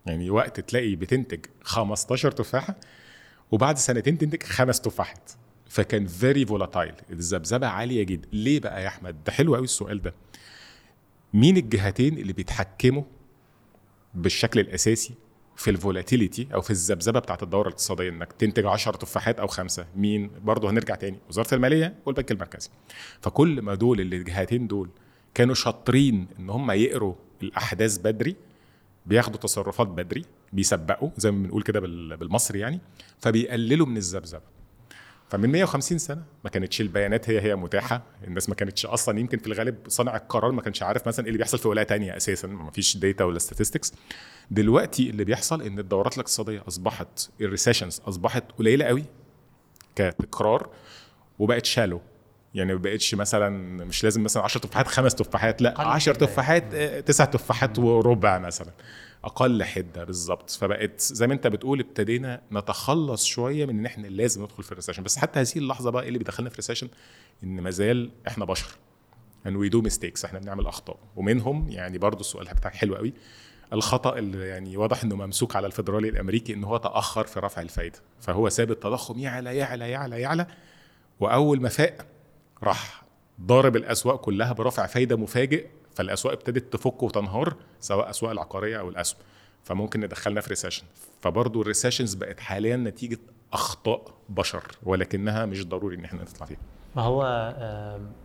يعني 0.06 0.30
وقت 0.30 0.60
تلاقي 0.60 0.96
بتنتج 0.96 1.46
15 1.62 2.30
تفاحة 2.30 2.76
وبعد 3.52 3.78
سنتين 3.78 4.18
تنتج 4.18 4.42
خمس 4.42 4.80
تفاحات. 4.80 5.30
فكان 5.68 6.06
very 6.06 6.46
volatile 6.46 6.94
الذبذبة 7.10 7.66
عالية 7.66 8.02
جدا. 8.02 8.28
ليه 8.32 8.60
بقى 8.60 8.82
يا 8.82 8.88
أحمد؟ 8.88 9.24
ده 9.24 9.32
حلو 9.32 9.54
قوي 9.54 9.64
السؤال 9.64 10.02
ده. 10.02 10.14
مين 11.34 11.56
الجهتين 11.56 12.18
اللي 12.18 12.32
بيتحكموا 12.32 13.02
بالشكل 14.14 14.60
الأساسي 14.60 15.14
في 15.56 15.70
ال 15.70 15.77
volatility 15.77 16.48
أو 16.54 16.60
في 16.60 16.70
الذبذبة 16.70 17.20
بتاعت 17.20 17.42
الدورة 17.42 17.68
الاقتصادية؟ 17.68 18.08
إنك 18.08 18.32
تنتج 18.32 18.66
10 18.66 18.96
تفاحات 18.96 19.40
أو 19.40 19.46
خمسة. 19.46 19.86
مين؟ 19.96 20.30
برضه 20.44 20.70
هنرجع 20.70 20.94
تاني. 20.94 21.18
وزارة 21.28 21.54
المالية 21.54 21.94
والبنك 22.06 22.30
المركزي. 22.30 22.70
فكل 23.20 23.62
ما 23.62 23.74
دول 23.74 24.00
اللي 24.00 24.16
الجهتين 24.16 24.66
دول 24.66 24.90
كانوا 25.34 25.54
شاطرين 25.54 26.26
إن 26.38 26.50
هم 26.50 26.70
يقروا 26.70 27.14
الأحداث 27.42 27.98
بدري 27.98 28.36
بياخدوا 29.06 29.40
تصرفات 29.40 29.86
بدري 29.86 30.24
بيسبقوا 30.52 31.10
زي 31.16 31.30
ما 31.30 31.42
بنقول 31.42 31.62
كده 31.62 31.80
بال- 31.80 32.16
بالمصري 32.16 32.58
يعني 32.58 32.80
فبيقللوا 33.20 33.86
من 33.86 33.96
الذبذبة. 33.96 34.54
فمن 35.28 35.48
150 35.52 35.98
سنة 35.98 36.22
ما 36.44 36.50
كانتش 36.50 36.80
البيانات 36.80 37.30
هي 37.30 37.40
هي 37.40 37.56
متاحة 37.56 38.02
الناس 38.26 38.48
ما 38.48 38.54
كانتش 38.54 38.86
أصلا 38.86 39.18
يمكن 39.20 39.38
في 39.38 39.46
الغالب 39.46 39.76
صانع 39.88 40.16
القرار 40.16 40.52
ما 40.52 40.62
كانش 40.62 40.82
عارف 40.82 41.08
مثلا 41.08 41.24
إيه 41.24 41.28
اللي 41.30 41.38
بيحصل 41.38 41.58
في 41.58 41.68
ولاية 41.68 41.84
تانية 41.86 42.16
أساسا 42.16 42.48
ما 42.48 42.70
فيش 42.70 42.96
data 42.96 43.24
ولا 43.24 43.38
statistics. 43.38 43.92
دلوقتي 44.50 45.10
اللي 45.10 45.24
بيحصل 45.24 45.62
إن 45.62 45.78
الدورات 45.78 46.14
الاقتصادية 46.14 46.64
أصبحت 46.68 47.30
ال 47.40 47.46
recessions 47.46 48.00
أصبحت 48.06 48.44
قليلة 48.58 48.84
قوي 48.84 49.04
كتكرار 49.96 50.68
وبقت 51.38 51.64
shallow 51.66 52.00
يعني 52.54 52.74
ما 52.74 52.80
بقتش 52.80 53.14
مثلا 53.14 53.48
مش 53.84 54.04
لازم 54.04 54.22
مثلا 54.24 54.42
10 54.42 54.60
تفاحات 54.60 54.88
خمس 54.88 55.14
تفاحات 55.14 55.62
لا 55.62 55.72
أقل 55.80 55.84
10 55.84 56.14
حدة. 56.14 56.26
تفاحات 56.26 56.74
آه، 56.74 57.00
تسع 57.00 57.24
تفاحات 57.24 57.78
وربع 57.78 58.38
مثلا. 58.38 58.70
أقل 59.24 59.64
حدة 59.64 60.04
بالظبط. 60.04 60.50
فبقت 60.50 61.00
زي 61.00 61.26
ما 61.26 61.34
أنت 61.34 61.46
بتقول 61.46 61.80
ابتدينا 61.80 62.40
نتخلص 62.52 63.24
شوية 63.24 63.66
من 63.66 63.78
إن 63.78 63.86
إحنا 63.86 64.06
لازم 64.06 64.42
ندخل 64.42 64.62
في 64.62 64.72
ال 64.72 64.75
recession 64.75 65.02
بس 65.02 65.16
حتى 65.18 65.40
هذه 65.40 65.56
اللحظة 65.56 65.90
بقى 65.90 66.08
اللي 66.08 66.18
بيدخلنا 66.18 66.48
في 66.50 66.54
ال 66.54 66.58
recession 66.58 66.88
إن 67.44 67.60
ما 67.60 67.70
زال 67.70 68.10
إحنا 68.28 68.44
بشر. 68.44 68.66
And 69.46 69.50
we 69.50 69.70
do 69.76 69.90
mistakes. 69.90 70.24
إحنا 70.24 70.38
بنعمل 70.38 70.66
أخطاء. 70.66 70.98
ومنهم 71.16 71.68
يعني 71.70 71.98
برضو 71.98 72.20
السؤال 72.20 72.46
بتاعك 72.46 72.74
حلو 72.74 72.96
قوي. 72.96 73.12
الخطأ 73.72 74.18
اللي 74.18 74.48
يعني 74.48 74.76
واضح 74.76 75.04
إنه 75.04 75.16
ممسوك 75.16 75.56
على 75.56 75.66
الفدرالي 75.66 76.08
الأمريكي 76.08 76.54
إن 76.54 76.64
هو 76.64 76.76
تأخر 76.76 77.24
في 77.26 77.40
رفع 77.40 77.62
الفائده 77.62 77.98
فهو 78.20 78.48
ساب 78.48 78.70
التضخم 78.70 79.18
يعلى 79.18 79.56
يعلى 79.56 79.90
يعلى 79.90 80.20
يعلى. 80.20 80.46
وأول 81.20 81.60
ما 81.62 81.68
فاق 81.68 82.06
راح 82.64 83.04
ضارب 83.40 83.76
الأسواق 83.76 84.20
كلها 84.20 84.52
برفع 84.52 84.86
فايدة 84.86 85.16
مفاجئ 85.16 85.66
فالأسواق 85.94 86.32
ابتدت 86.32 86.72
تفك 86.72 87.02
وتنهار 87.02 87.56
سواء 87.80 88.10
أسواق 88.10 88.30
العقارية 88.32 88.78
أو 88.78 88.88
الأسهم. 88.88 89.20
فممكن 89.64 90.00
ندخلنا 90.00 90.40
في 90.40 90.48
recession 90.48 90.84
فبرضه 91.20 91.60
ال 91.60 91.65
recessions 91.65 92.14
بقت 92.14 92.40
حاليا 92.40 92.76
نتيجة 92.76 93.18
أخطاء 93.52 94.14
بشر 94.28 94.62
ولكنها 94.82 95.46
مش 95.46 95.66
ضروري 95.66 95.96
إن 95.96 96.04
إحنا 96.04 96.22
نطلع 96.22 96.46
فيها. 96.46 96.58
ما 96.96 97.02
هو 97.02 97.24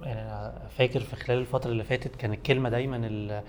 يعني 0.01 0.21
أنا 0.21 0.67
فاكر 0.77 0.99
في 0.99 1.15
خلال 1.15 1.37
الفترة 1.37 1.71
اللي 1.71 1.83
فاتت 1.83 2.15
كان 2.15 2.33
الكلمة 2.33 2.69
دايما 2.69 3.41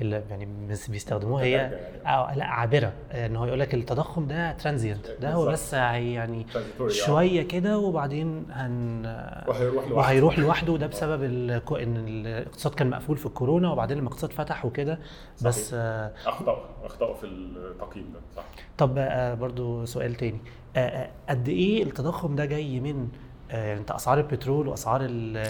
اللي 0.00 0.22
يعني 0.30 0.48
بس 0.70 0.90
بيستخدموها 0.90 1.44
هي 1.44 1.66
أو 2.06 2.36
لا 2.38 2.44
عابرة. 2.44 2.92
إن 3.12 3.36
هو 3.36 3.44
يقول 3.44 3.60
لك 3.60 3.74
التضخم 3.74 4.26
ده 4.26 4.52
ترانزيانت 4.52 5.06
ده 5.20 5.32
هو 5.32 5.46
بس 5.46 5.72
يعني 5.72 6.46
شوية 6.88 7.42
كده 7.42 7.78
وبعدين 7.78 8.46
هن 8.50 9.02
وهيروح 9.48 9.74
لوحده. 9.84 9.94
وهيروح 9.96 10.38
لوحده. 10.38 10.72
وده 10.72 10.86
بسبب 10.86 11.22
الكو- 11.22 11.72
إن 11.82 11.96
الاقتصاد 12.08 12.74
كان 12.74 12.90
مقفول 12.90 13.16
في 13.16 13.26
الكورونا 13.26 13.70
وبعدين 13.72 13.98
لما 13.98 14.06
الاقتصاد 14.08 14.32
فتح 14.32 14.64
وكده. 14.64 14.98
بس 15.42 15.74
آه، 15.74 16.12
أخطأوا 16.26 16.64
أخطأوا 16.84 17.14
في 17.14 17.26
التقييم 17.26 18.12
ده 18.14 18.20
صح. 18.36 18.44
طب 18.78 18.94
آه، 18.98 19.34
برضو 19.34 19.84
سؤال 19.84 20.14
تاني. 20.14 20.38
آه، 20.76 20.78
آه، 20.80 21.10
قد 21.28 21.48
إيه 21.48 21.82
التضخم 21.82 22.36
ده 22.36 22.44
جاي 22.44 22.80
من 22.80 23.00
آه، 23.02 23.08
انت 23.50 23.90
أسعار 23.90 24.18
البترول 24.18 24.68
وأسعار 24.68 25.00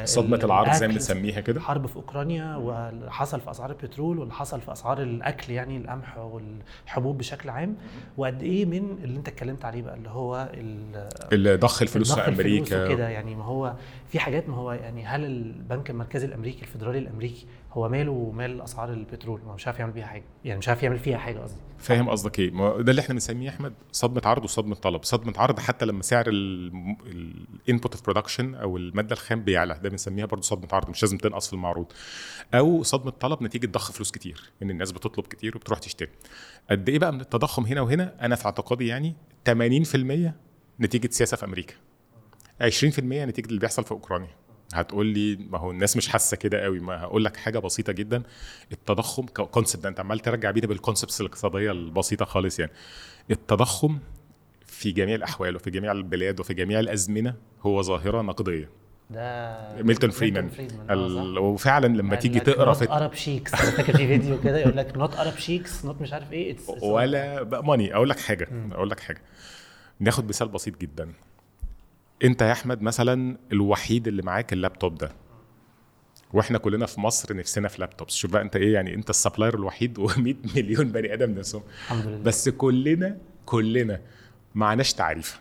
صدمه 0.04 0.36
ال- 0.36 0.44
العرض 0.44 0.72
زي 0.72 0.88
ما 0.88 0.92
بنسميها 0.94 1.40
كده. 1.40 1.60
حرب 1.60 1.86
في 1.86 1.96
أوكرانيا 1.96 2.56
واللي 2.56 3.12
حصل 3.12 3.40
في 3.40 3.50
أسعار 3.50 3.70
البترول 3.70 4.18
واللي 4.18 4.34
حصل 4.34 4.60
في 4.60 4.72
أسعار 4.72 5.02
الأكل 5.02 5.52
يعني 5.52 5.76
القمح 5.76 6.18
والحبوب 6.18 7.18
بشكل 7.18 7.50
عام. 7.50 7.76
وقد 8.16 8.42
إيه 8.42 8.64
من 8.64 8.98
اللي 9.04 9.18
أنت 9.18 9.28
اتكلمت 9.28 9.64
عليه 9.64 9.82
بقى 9.82 9.94
اللي 9.94 10.08
هو 10.10 10.48
ال- 10.54 11.08
اللي 11.32 11.56
ضخ 11.56 11.82
الفلوس 11.82 12.14
في 12.14 12.28
أمريكا. 12.28 12.84
وكده 12.84 13.08
يعني 13.08 13.34
ما 13.34 13.44
هو 13.44 13.72
في 14.08 14.18
حاجات 14.18 14.48
ما 14.48 14.56
هو 14.56 14.72
يعني 14.72 15.04
هل 15.06 15.24
البنك 15.24 15.90
المركزي 15.90 16.26
الأمريكي 16.26 16.62
الفدرالي 16.62 16.98
الأمريكي 16.98 17.46
هو 17.72 17.88
ماله 17.88 18.10
ومال 18.12 18.60
أسعار 18.60 18.92
البترول 18.92 19.40
ما 19.46 19.54
مش 19.54 19.66
عارف 19.66 19.78
يعمل 19.78 19.92
بيها 19.92 20.06
حاجة 20.06 20.24
يعني 20.44 20.58
مش 20.58 20.68
عارف 20.68 20.82
يعمل 20.82 20.98
فيها 20.98 21.18
حاجة 21.18 21.38
قصدي 21.38 21.60
فاهم 21.78 22.08
قصدك 22.08 22.38
إيه؟ 22.38 22.50
ما 22.50 22.82
ده 22.82 22.90
اللي 22.90 23.00
إحنا 23.00 23.12
بنسميه 23.14 23.48
أحمد 23.48 23.72
صدمة 23.92 24.22
عرض 24.24 24.44
وصدمة 24.44 24.74
طلب، 24.74 25.04
صدمة 25.04 25.32
عرض 25.36 25.60
حتى 25.60 25.86
لما 25.86 26.02
سعر 26.02 26.24
ال 26.28 26.56
input 26.56 27.92
of 27.94 28.04
production 28.04 28.54
أو 28.54 28.76
المادة 28.76 29.12
الخام 29.12 29.44
بيعلى 29.44 29.78
ده 29.82 29.88
بنسميها 29.88 30.26
برضو 30.26 30.42
صدمة 30.42 30.68
عرض 30.72 30.90
مش 30.90 31.02
لازم 31.02 31.18
تنقص 31.18 31.46
في 31.46 31.52
المعروض. 31.52 31.86
أو 32.54 32.82
صدمة 32.82 33.10
طلب 33.10 33.42
نتيجة 33.42 33.66
ضخ 33.66 33.92
فلوس 33.92 34.10
كتير 34.10 34.52
إن 34.62 34.70
الناس 34.70 34.92
بتطلب 34.92 35.26
كتير 35.26 35.56
وبتروح 35.56 35.78
تشتري. 35.78 36.08
قد 36.70 36.88
إيه 36.88 36.98
بقى 36.98 37.12
من 37.12 37.20
التضخم 37.20 37.62
هنا 37.62 37.80
وهنا؟ 37.80 38.14
أنا 38.20 38.36
في 38.36 38.44
اعتقادي 38.46 38.86
يعني 38.86 39.14
80% 39.48 40.32
نتيجة 40.80 41.08
سياسة 41.10 41.36
في 41.36 41.44
أمريكا. 41.44 41.74
20% 42.62 42.64
نتيجة 42.98 43.46
اللي 43.46 43.60
بيحصل 43.60 43.84
في 43.84 43.92
أوكرانيا. 43.92 44.30
هتقول 44.74 45.06
لي 45.06 45.36
ما 45.36 45.58
هو 45.58 45.70
الناس 45.70 45.96
مش 45.96 46.08
حاسة 46.08 46.36
كده 46.36 46.60
قوي. 46.60 46.80
ما 46.80 47.00
هقول 47.00 47.24
لك 47.24 47.36
حاجة 47.36 47.58
بسيطة 47.58 47.92
جدا. 47.92 48.22
التضخم 48.72 49.26
concept 49.26 49.82
ده 49.82 49.88
انت 49.88 50.00
عمال 50.00 50.18
ترجع 50.18 50.50
بينا 50.50 50.66
بال 50.66 50.77
concepts 50.77 51.20
الاقتصادية 51.20 51.70
البسيطة 51.70 52.24
خالص 52.24 52.58
يعني. 52.58 52.72
التضخم 53.30 53.98
في 54.66 54.92
جميع 54.92 55.14
الأحوال 55.14 55.56
وفي 55.56 55.70
جميع 55.70 55.92
البلاد 55.92 56.40
وفي 56.40 56.54
جميع 56.54 56.80
الأزمنة 56.80 57.34
هو 57.62 57.82
ظاهرة 57.82 58.22
نقدية. 58.22 58.68
ده 59.10 59.82
ميلتون 59.82 60.10
فريدمان. 60.10 60.48
فريدمان، 60.48 60.90
آه، 60.90 60.94
ال... 60.94 61.38
وفعلا 61.38 61.86
لما 61.86 62.10
قال 62.10 62.18
تيجي 62.18 62.40
تقرأ 62.40 62.72
في 62.72 62.86
Arab 62.86 63.14
شيكس 63.14 63.54
فاكر 63.54 63.96
في 63.96 64.06
فيديو 64.06 64.40
كده 64.40 64.58
يقول 64.58 64.76
لك 64.76 64.96
not 64.96 65.14
Arab 65.14 65.38
sheikhs 65.38 65.84
not 65.84 66.00
مش 66.00 66.12
عارف 66.12 66.32
إيه 66.32 66.56
it's, 66.56 66.70
it's 66.70 66.82
ولا 66.82 67.44
ماني 67.62 67.94
أقول 67.94 68.08
لك 68.08 68.18
حاجة 68.18 68.48
أقول 68.72 68.90
لك 68.90 69.00
حاجة. 69.00 69.22
ناخد 70.00 70.28
مثال 70.28 70.48
بسيط 70.48 70.80
جدا. 70.80 71.12
انت 72.24 72.42
يا 72.42 72.52
احمد 72.52 72.82
مثلا 72.82 73.36
الوحيد 73.52 74.08
اللي 74.08 74.22
معاك 74.22 74.52
اللابتوب 74.52 74.94
ده. 74.98 75.12
وإحنا 76.32 76.58
كلنا 76.58 76.86
في 76.86 77.00
مصر 77.00 77.36
نفسنا 77.36 77.68
في 77.68 77.80
laptops. 77.80 78.14
شوف 78.14 78.30
بقى 78.32 78.42
انت 78.42 78.56
إيه 78.56 78.74
يعني 78.74 78.94
انت 78.94 79.10
ال 79.10 79.15
supplier 79.15 79.54
الوحيد 79.54 79.98
و100 80.08 80.56
مليون 80.56 80.88
بني 80.92 81.14
آدم 81.14 81.30
نفسهم. 81.30 81.62
الحمد 81.84 82.06
لله. 82.06 82.18
بس 82.18 82.48
كلنا 82.48 83.18
كلنا 83.46 84.00
معناش 84.54 84.92
تعريف. 84.94 85.40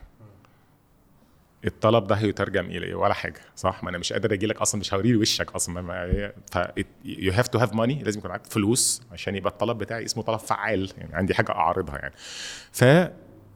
الطلب 1.65 2.08
ده 2.08 2.15
هيترجم 2.15 2.65
إلى 2.65 2.86
إيه؟ 2.86 2.96
ولا 2.96 3.13
حاجة 3.13 3.39
صح؟ 3.55 3.84
ما 3.84 3.89
أنا 3.89 3.98
مش 3.98 4.13
قادر 4.13 4.34
أجي 4.34 4.46
لك 4.46 4.62
أصلا 4.62 4.82
مش 4.82 4.94
هوري 4.94 5.15
وشك 5.15 5.51
أصلا. 5.51 6.32
ف 6.51 6.58
you 7.05 7.31
have 7.34 7.48
to 7.48 7.60
have 7.60 7.74
money 7.74 8.03
لازم 8.03 8.20
يكون 8.20 8.29
معاك 8.29 8.46
فلوس 8.46 9.01
عشان 9.12 9.36
يبقى 9.36 9.51
الطلب 9.51 9.77
بتاعي 9.77 10.05
اسمه 10.05 10.24
طلب 10.24 10.39
فعال. 10.39 10.91
يعني 10.98 11.15
عندي 11.15 11.34
حاجة 11.34 11.51
اعرضها 11.51 11.98
يعني. 11.98 12.13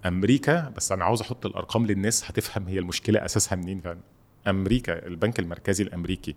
فامريكا 0.03 0.69
بس 0.69 0.91
أنا 0.91 1.05
عاوز 1.05 1.21
أحط 1.21 1.45
الأرقام 1.45 1.85
للناس 1.85 2.31
هتفهم 2.31 2.67
هي 2.67 2.79
المشكلة 2.79 3.25
أساسها 3.25 3.55
منين. 3.55 3.79
فعلا 3.79 3.99
أمريكا 4.47 5.07
البنك 5.07 5.39
المركزي 5.39 5.83
الأمريكي 5.83 6.35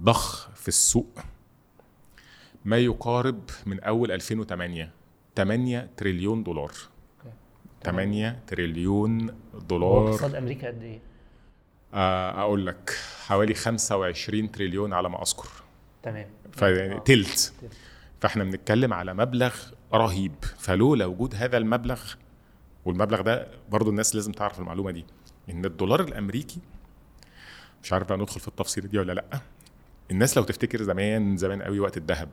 ضخ 0.00 0.50
في 0.54 0.68
السوق 0.68 1.18
ما 2.64 2.78
يقارب 2.78 3.40
من 3.66 3.80
أول 3.80 4.12
2008 4.12 4.90
8 5.36 5.90
تريليون 5.96 6.42
دولار. 6.42 6.72
8 7.84 8.38
تريليون 8.46 9.34
دولار. 9.68 10.08
اقتصاد 10.10 10.34
أمريكا 10.34 10.68
قد 10.68 10.82
إيه؟ 10.82 11.00
آه، 11.94 12.40
أقول 12.40 12.66
لك 12.66 12.96
حوالي 13.26 13.54
25 13.54 14.52
تريليون 14.52 14.92
على 14.92 15.08
ما 15.08 15.22
أذكر. 15.22 15.48
تمام. 16.02 16.26
فيعني 16.52 17.00
تلت. 17.00 17.52
فإحنا 18.20 18.44
بنتكلم 18.44 18.92
على 18.92 19.14
مبلغ 19.14 19.54
رهيب. 19.94 20.34
فلولا 20.58 21.06
وجود 21.06 21.34
هذا 21.34 21.56
المبلغ 21.58 22.00
والمبلغ 22.84 23.20
ده 23.20 23.46
برضو 23.70 23.90
الناس 23.90 24.14
لازم 24.14 24.32
تعرف 24.32 24.58
المعلومة 24.58 24.90
دي 24.90 25.04
إن 25.50 25.64
الدولار 25.64 26.00
الأمريكي 26.00 26.60
مش 27.82 27.92
عارف 27.92 28.08
بقى 28.08 28.18
ندخل 28.18 28.40
في 28.40 28.48
التفصيل 28.48 28.88
دي 28.88 28.98
ولا 28.98 29.12
لأ 29.12 29.40
الناس 30.10 30.36
لو 30.36 30.42
تفتكر 30.44 30.82
زمان 30.82 31.36
زمان 31.36 31.62
قوي 31.62 31.80
وقت 31.80 31.96
الذهب 31.96 32.28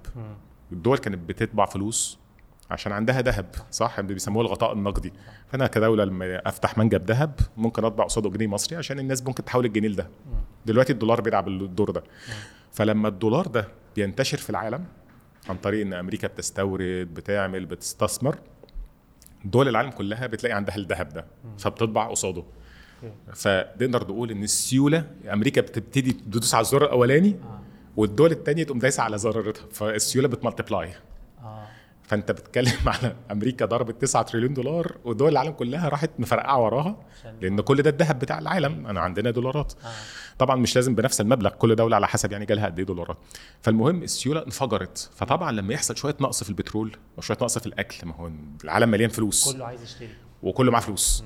الدول 0.72 0.98
كانت 0.98 1.30
بتطبع 1.30 1.66
فلوس 1.66 2.20
عشان 2.72 2.92
عندها 2.92 3.22
ذهب 3.22 3.56
صح؟ 3.72 4.02
بيسموه 4.02 4.42
الغطاء 4.42 4.74
النقدي. 4.74 5.14
فأنا 5.48 5.68
كدولة 5.68 6.04
لما 6.04 6.48
أفتح 6.48 6.78
منجم 6.78 6.98
ذهب 6.98 7.40
ممكن 7.58 7.86
أطبع 7.86 8.04
قصاده 8.04 8.30
جنيه 8.30 8.48
مصري 8.48 8.76
عشان 8.78 9.00
الناس 9.00 9.24
ممكن 9.24 9.46
تحول 9.46 9.66
الجنيه 9.66 9.88
لده. 9.90 10.10
دلوقتي 10.66 10.94
الدولار 10.94 11.22
بيلعب 11.22 11.48
الدور 11.48 11.92
ده. 11.92 12.04
فلما 12.72 13.08
الدولار 13.08 13.48
ده 13.48 13.68
بينتشر 13.96 14.38
في 14.38 14.50
العالم 14.50 14.86
عن 15.50 15.58
طريق 15.58 15.86
إن 15.86 15.94
أمريكا 15.94 16.28
بتستورد 16.28 17.14
بتعمل 17.14 17.66
بتستثمر 17.66 18.40
دول 19.46 19.68
العالم 19.68 19.92
كلها 19.92 20.28
بتلاقي 20.28 20.54
عندها 20.56 20.76
الذهب 20.76 21.10
ده 21.10 21.26
فبتطبع 21.58 22.08
قصاده. 22.08 22.44
فنقدر 23.34 24.04
نقول 24.04 24.32
إن 24.32 24.44
السيولة 24.44 25.06
أمريكا 25.34 25.62
بتبتدي 25.62 26.12
تدوس 26.14 26.56
على 26.56 26.62
الزر 26.62 26.86
الأولاني 26.86 27.36
والدول 27.98 28.32
الثانية 28.32 28.64
تقوم 28.64 28.80
دايسة 28.80 29.04
على 29.04 29.18
زرارتها 29.18 29.66
فالسيولة 29.72 30.28
بتملتبلاي. 30.28 30.94
آه. 31.44 31.68
فأنت 32.04 32.32
بتتكلم 32.32 32.90
على 33.02 33.16
أمريكا 33.32 33.66
ضربت 33.66 34.02
9 34.02 34.24
تريليون 34.24 34.54
دولار 34.54 34.98
ودول 35.06 35.32
العالم 35.32 35.52
كلها 35.52 35.90
راحت 35.90 36.10
مفرقعة 36.20 36.64
وراها 36.64 36.98
لأن 37.42 37.62
كل 37.62 37.82
ده 37.82 37.90
الذهب 37.90 38.20
بتاع 38.20 38.40
العالم. 38.40 38.88
أنا 38.88 39.00
عندنا 39.00 39.32
دولارات. 39.32 39.74
طبعا 40.40 40.56
مش 40.56 40.76
لازم 40.76 40.96
بنفس 40.96 41.22
المبلغ 41.22 41.50
كل 41.50 41.76
دولة 41.76 41.96
على 41.96 42.08
حسب 42.08 42.32
يعني 42.32 42.46
جالها 42.46 42.66
قد 42.66 42.80
إيه 42.80 42.86
دولارات 42.86 43.18
فالمهم 43.62 44.04
السيولة 44.04 44.46
انفجرت 44.46 45.10
فطبعا 45.16 45.52
لما 45.52 45.74
يحصل 45.74 45.98
شوية 45.98 46.16
نقص 46.22 46.44
في 46.44 46.50
البترول 46.50 46.98
وشويه 47.18 47.38
نقص 47.42 47.58
في 47.58 47.68
الأكل 47.68 48.08
ما 48.08 48.16
هو 48.16 48.32
العالم 48.64 48.90
مليان 48.90 49.10
فلوس. 49.10 49.54
كله 49.54 49.66
عايز 49.66 49.84
يشتري. 49.84 50.10
وكله 50.44 50.72
معاه 50.72 50.82
فلوس. 50.82 51.24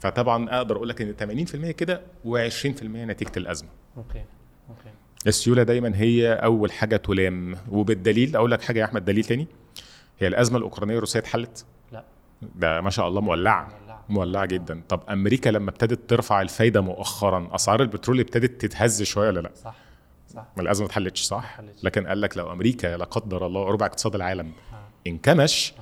فطبعا 0.00 0.50
أقدر 0.50 0.76
أقول 0.76 0.88
لك 0.88 1.02
إن 1.02 1.46
80% 1.46 1.70
كده 1.70 2.00
و20% 2.26 2.82
نتيجة 2.82 3.32
الأزمة. 3.36 3.68
okay 3.96 4.24
okay. 4.70 4.90
السيولة 5.26 5.62
دايما 5.62 5.92
هي 5.96 6.32
أول 6.32 6.72
حاجة 6.72 6.96
تلام. 6.96 7.56
وبالدليل 7.70 8.36
أقول 8.36 8.50
لك 8.50 8.62
حاجة 8.62 8.80
يا 8.80 8.84
أحمد 8.84 9.04
دليل 9.04 9.24
تاني. 9.24 9.46
هي 10.18 10.26
الأزمة 10.26 10.58
الأوكرانية 10.58 10.94
الروسيه 10.94 11.20
اتحلت؟ 11.20 11.64
لا. 11.92 12.04
ده 12.54 12.80
ما 12.80 12.90
شاء 12.90 13.08
الله 13.08 13.20
مولعة. 13.20 13.68
مولعة 14.08 14.46
جدا. 14.46 14.82
طب 14.88 15.00
أمريكا 15.10 15.50
لما 15.50 15.70
ابتدت 15.70 16.10
ترفع 16.10 16.42
الفايدة 16.42 16.80
مؤخرا 16.80 17.48
أسعار 17.52 17.82
البترول 17.82 18.20
ابتدت 18.20 18.60
تتهز 18.60 19.02
شوية 19.02 19.28
ولا 19.28 19.40
لأ؟ 19.40 19.50
صح 19.54 19.74
صح. 20.28 20.46
ما 20.56 20.62
الأزمة 20.62 20.84
ما 20.84 20.90
اتحلتش 20.90 21.22
صح؟ 21.22 21.44
اتحلتش. 21.44 21.84
لكن 21.84 22.06
قال 22.06 22.20
لك 22.20 22.36
لو 22.36 22.52
أمريكا 22.52 22.96
لا 22.96 23.04
قدر 23.04 23.46
الله 23.46 23.64
ربع 23.64 23.86
اقتصاد 23.86 24.14
العالم 24.14 24.52
انكمش 25.06 25.74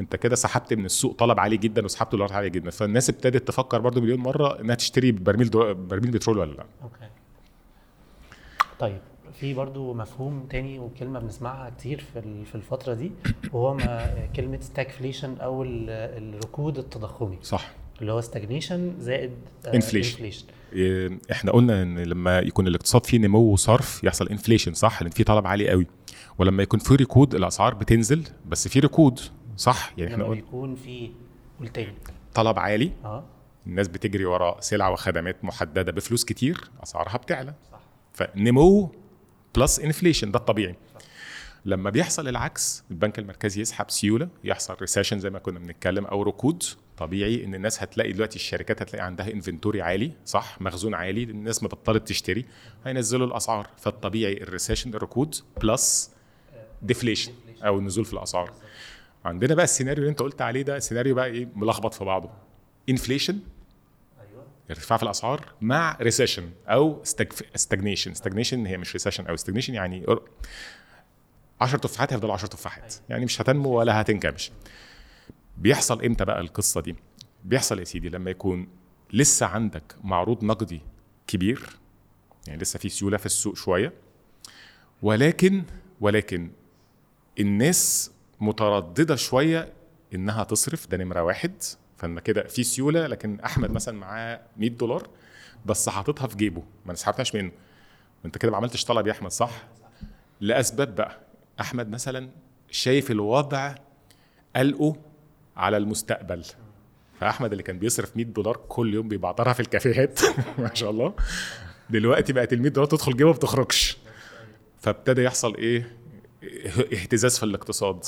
أنت 0.00 0.16
كده 0.16 0.36
سحبت 0.36 0.74
من 0.74 0.84
السوق 0.84 1.16
طلب 1.16 1.40
عالي 1.40 1.56
جدا 1.56 1.84
وسحبت 1.84 2.12
دولارات 2.12 2.32
عالية 2.32 2.48
جدا. 2.48 2.70
فالناس 2.70 3.10
ابتدت 3.10 3.48
تفكر 3.48 3.80
برضو 3.80 4.00
مليون 4.00 4.18
مرة 4.18 4.60
إنها 4.60 4.74
تشتري 4.74 5.12
برميل 5.12 5.50
دو... 5.50 5.74
برميل 5.74 6.10
بترول 6.10 6.38
ولا 6.38 6.52
لأ. 6.52 6.64
okay. 6.82 7.08
طيب. 8.78 8.98
في 9.40 9.54
برضو 9.54 9.94
مفهوم 9.94 10.46
تاني 10.50 10.78
وكلمة 10.78 11.18
بنسمعها 11.20 11.70
كتير 11.70 12.04
في 12.14 12.44
في 12.44 12.54
الفترة 12.54 12.94
دي 12.94 13.12
وهو 13.52 13.74
ما 13.74 14.26
كلمة 14.36 14.60
stagflation 14.60 15.36
أو 15.36 15.62
ال- 15.62 15.90
الركود 16.34 16.78
التضخمي. 16.78 17.38
صح. 17.42 17.70
اللي 18.00 18.12
هو 18.12 18.20
stagnation 18.20 18.94
زائد 19.00 19.30
Inflation. 19.66 20.18
inflation. 20.18 20.44
إيه، 20.72 21.18
إحنا 21.32 21.52
قلنا 21.52 21.82
إن 21.82 21.98
لما 21.98 22.38
يكون 22.38 22.66
الاقتصاد 22.66 23.06
فيه 23.06 23.18
نمو 23.18 23.38
وصرف 23.52 24.04
يحصل 24.04 24.28
inflation 24.28 24.74
صح؟ 24.74 25.02
لأن 25.02 25.10
في 25.10 25.24
طلب 25.24 25.46
عالي 25.46 25.70
قوي. 25.70 25.86
ولما 26.38 26.62
يكون 26.62 26.80
في 26.80 26.94
ركود 26.94 27.34
الأسعار 27.34 27.74
بتنزل 27.74 28.24
بس 28.48 28.68
في 28.68 28.80
ركود 28.80 29.20
صح؟ 29.56 29.92
يعني 29.98 30.12
إحنا 30.12 30.22
لما 30.22 30.30
قلنا 30.32 30.42
بيكون 30.42 30.74
في 30.74 31.10
قول 31.58 31.68
تاني. 31.68 31.94
طلب 32.34 32.58
عالي 32.58 32.92
آه. 33.04 33.24
الناس 33.66 33.88
بتجري 33.88 34.24
وراء 34.24 34.60
سلع 34.60 34.88
وخدمات 34.88 35.44
محددة 35.44 35.92
بفلوس 35.92 36.24
كتير 36.24 36.70
أسعارها 36.82 37.16
بتعلى. 37.16 37.54
صح. 37.72 37.80
فنمو 38.12 38.92
plus 39.56 39.80
inflation 39.80 40.30
ده 40.30 40.38
الطبيعي. 40.38 40.76
لما 41.64 41.90
بيحصل 41.90 42.28
العكس 42.28 42.84
البنك 42.90 43.18
المركزي 43.18 43.60
يسحب 43.60 43.90
سيولة 43.90 44.28
يحصل 44.44 44.76
recession 44.80 45.20
زي 45.20 45.30
ما 45.30 45.38
كنا 45.38 45.58
بنتكلم 45.58 46.04
أو 46.04 46.22
ركود 46.22 46.62
طبيعي 46.96 47.44
إن 47.44 47.54
الناس 47.54 47.82
هتلاقي 47.82 48.12
دلوقتي 48.12 48.36
الشركات 48.36 48.82
هتلاقي 48.82 49.04
عندها 49.04 49.32
inventory 49.32 49.82
عالي 49.82 50.12
صح؟ 50.24 50.56
مخزون 50.60 50.94
عالي 50.94 51.22
الناس 51.22 51.62
مبطلت 51.62 52.08
تشتري 52.08 52.44
هينزلوا 52.86 53.26
الأسعار. 53.26 53.70
فالطبيعي 53.76 54.32
ال 54.32 54.38
recession 54.38 54.94
الركود 54.94 55.34
plus 55.62 56.10
deflation 56.82 57.32
أو 57.66 57.78
النزول 57.78 58.04
في 58.04 58.12
الأسعار. 58.12 58.52
عندنا 59.24 59.54
بقى 59.54 59.64
السيناريو 59.64 60.02
اللي 60.02 60.10
أنت 60.10 60.20
قلت 60.22 60.42
عليه 60.42 60.62
ده 60.62 60.78
سيناريو 60.78 61.14
بقى 61.14 61.26
إيه؟ 61.26 61.48
ملخبط 61.54 61.94
في 61.94 62.04
بعضه. 62.04 62.30
inflation 62.88 63.38
ارتفاع 64.70 64.96
في 64.96 65.02
الأسعار 65.02 65.52
مع 65.60 65.96
recession 66.00 66.50
أو 66.66 67.02
stagnation 67.54 68.10
stagnation 68.10 68.66
هي 68.66 68.76
مش 68.76 68.92
recession 68.92 69.26
أو 69.26 69.34
stagnation 69.34 69.74
يعني 69.74 70.06
10 71.60 71.78
تفاحات 71.78 72.12
هيفضلوا 72.12 72.32
10 72.34 72.48
تفاحات. 72.48 72.94
يعني 73.08 73.24
مش 73.24 73.40
هتنمو 73.40 73.70
ولا 73.70 74.00
هتنكمش 74.00 74.50
بيحصل 75.56 76.04
إمتى 76.04 76.24
بقى 76.24 76.40
القصة 76.40 76.80
دي؟ 76.80 76.96
بيحصل 77.44 77.78
يا 77.78 77.84
سيدي 77.84 78.08
لما 78.08 78.30
يكون 78.30 78.68
لسه 79.12 79.46
عندك 79.46 79.94
معروض 80.04 80.44
نقدي 80.44 80.80
كبير 81.26 81.68
يعني 82.46 82.60
لسه 82.62 82.78
في 82.78 82.88
سيولة 82.88 83.16
في 83.16 83.26
السوق 83.26 83.56
شوية 83.56 83.92
ولكن 85.02 85.64
ولكن 86.00 86.50
الناس 87.40 88.10
مترددة 88.40 89.16
شوية 89.16 89.72
إنها 90.14 90.44
تصرف. 90.44 90.86
ده 90.86 90.96
نمرة 90.96 91.22
واحد. 91.22 91.62
فانا 91.98 92.20
كده 92.20 92.42
في 92.42 92.62
سيولة 92.62 93.06
لكن 93.06 93.40
أحمد 93.40 93.70
مثلا 93.70 93.98
معاه 93.98 94.40
100 94.56 94.70
دولار 94.70 95.08
بس 95.66 95.88
حاططها 95.88 96.26
في 96.26 96.36
جيبه 96.36 96.62
ما 96.86 96.94
سحبتهاش 96.94 97.34
منه. 97.34 97.52
أنت 98.24 98.38
كده 98.38 98.50
ما 98.50 98.56
عملتش 98.56 98.84
طلب 98.84 99.06
يا 99.06 99.12
أحمد 99.12 99.30
صح؟ 99.30 99.68
لأسباب 100.40 100.94
بقى. 100.94 101.18
أحمد 101.60 101.88
مثلا 101.88 102.30
شايف 102.70 103.10
الوضع 103.10 103.74
قلقه 104.56 104.96
على 105.56 105.76
المستقبل. 105.76 106.44
فأحمد 107.20 107.50
اللي 107.50 107.62
كان 107.62 107.78
بيصرف 107.78 108.16
100 108.16 108.26
دولار 108.26 108.56
كل 108.68 108.94
يوم 108.94 109.08
بيبعترها 109.08 109.52
في 109.52 109.60
الكافيهات. 109.60 110.20
ما 110.58 110.74
شاء 110.74 110.90
الله. 110.90 111.14
دلوقتي 111.90 112.32
بقت 112.32 112.52
ال 112.52 112.62
100 112.62 112.70
دولار 112.70 112.90
تدخل 112.90 113.16
جيبه 113.16 113.30
ما 113.30 113.36
بتخرجش. 113.36 113.98
فابتدى 114.78 115.22
يحصل 115.24 115.56
إيه؟ 115.56 115.96
اهتزاز 116.92 117.38
في 117.38 117.42
الاقتصاد. 117.42 118.04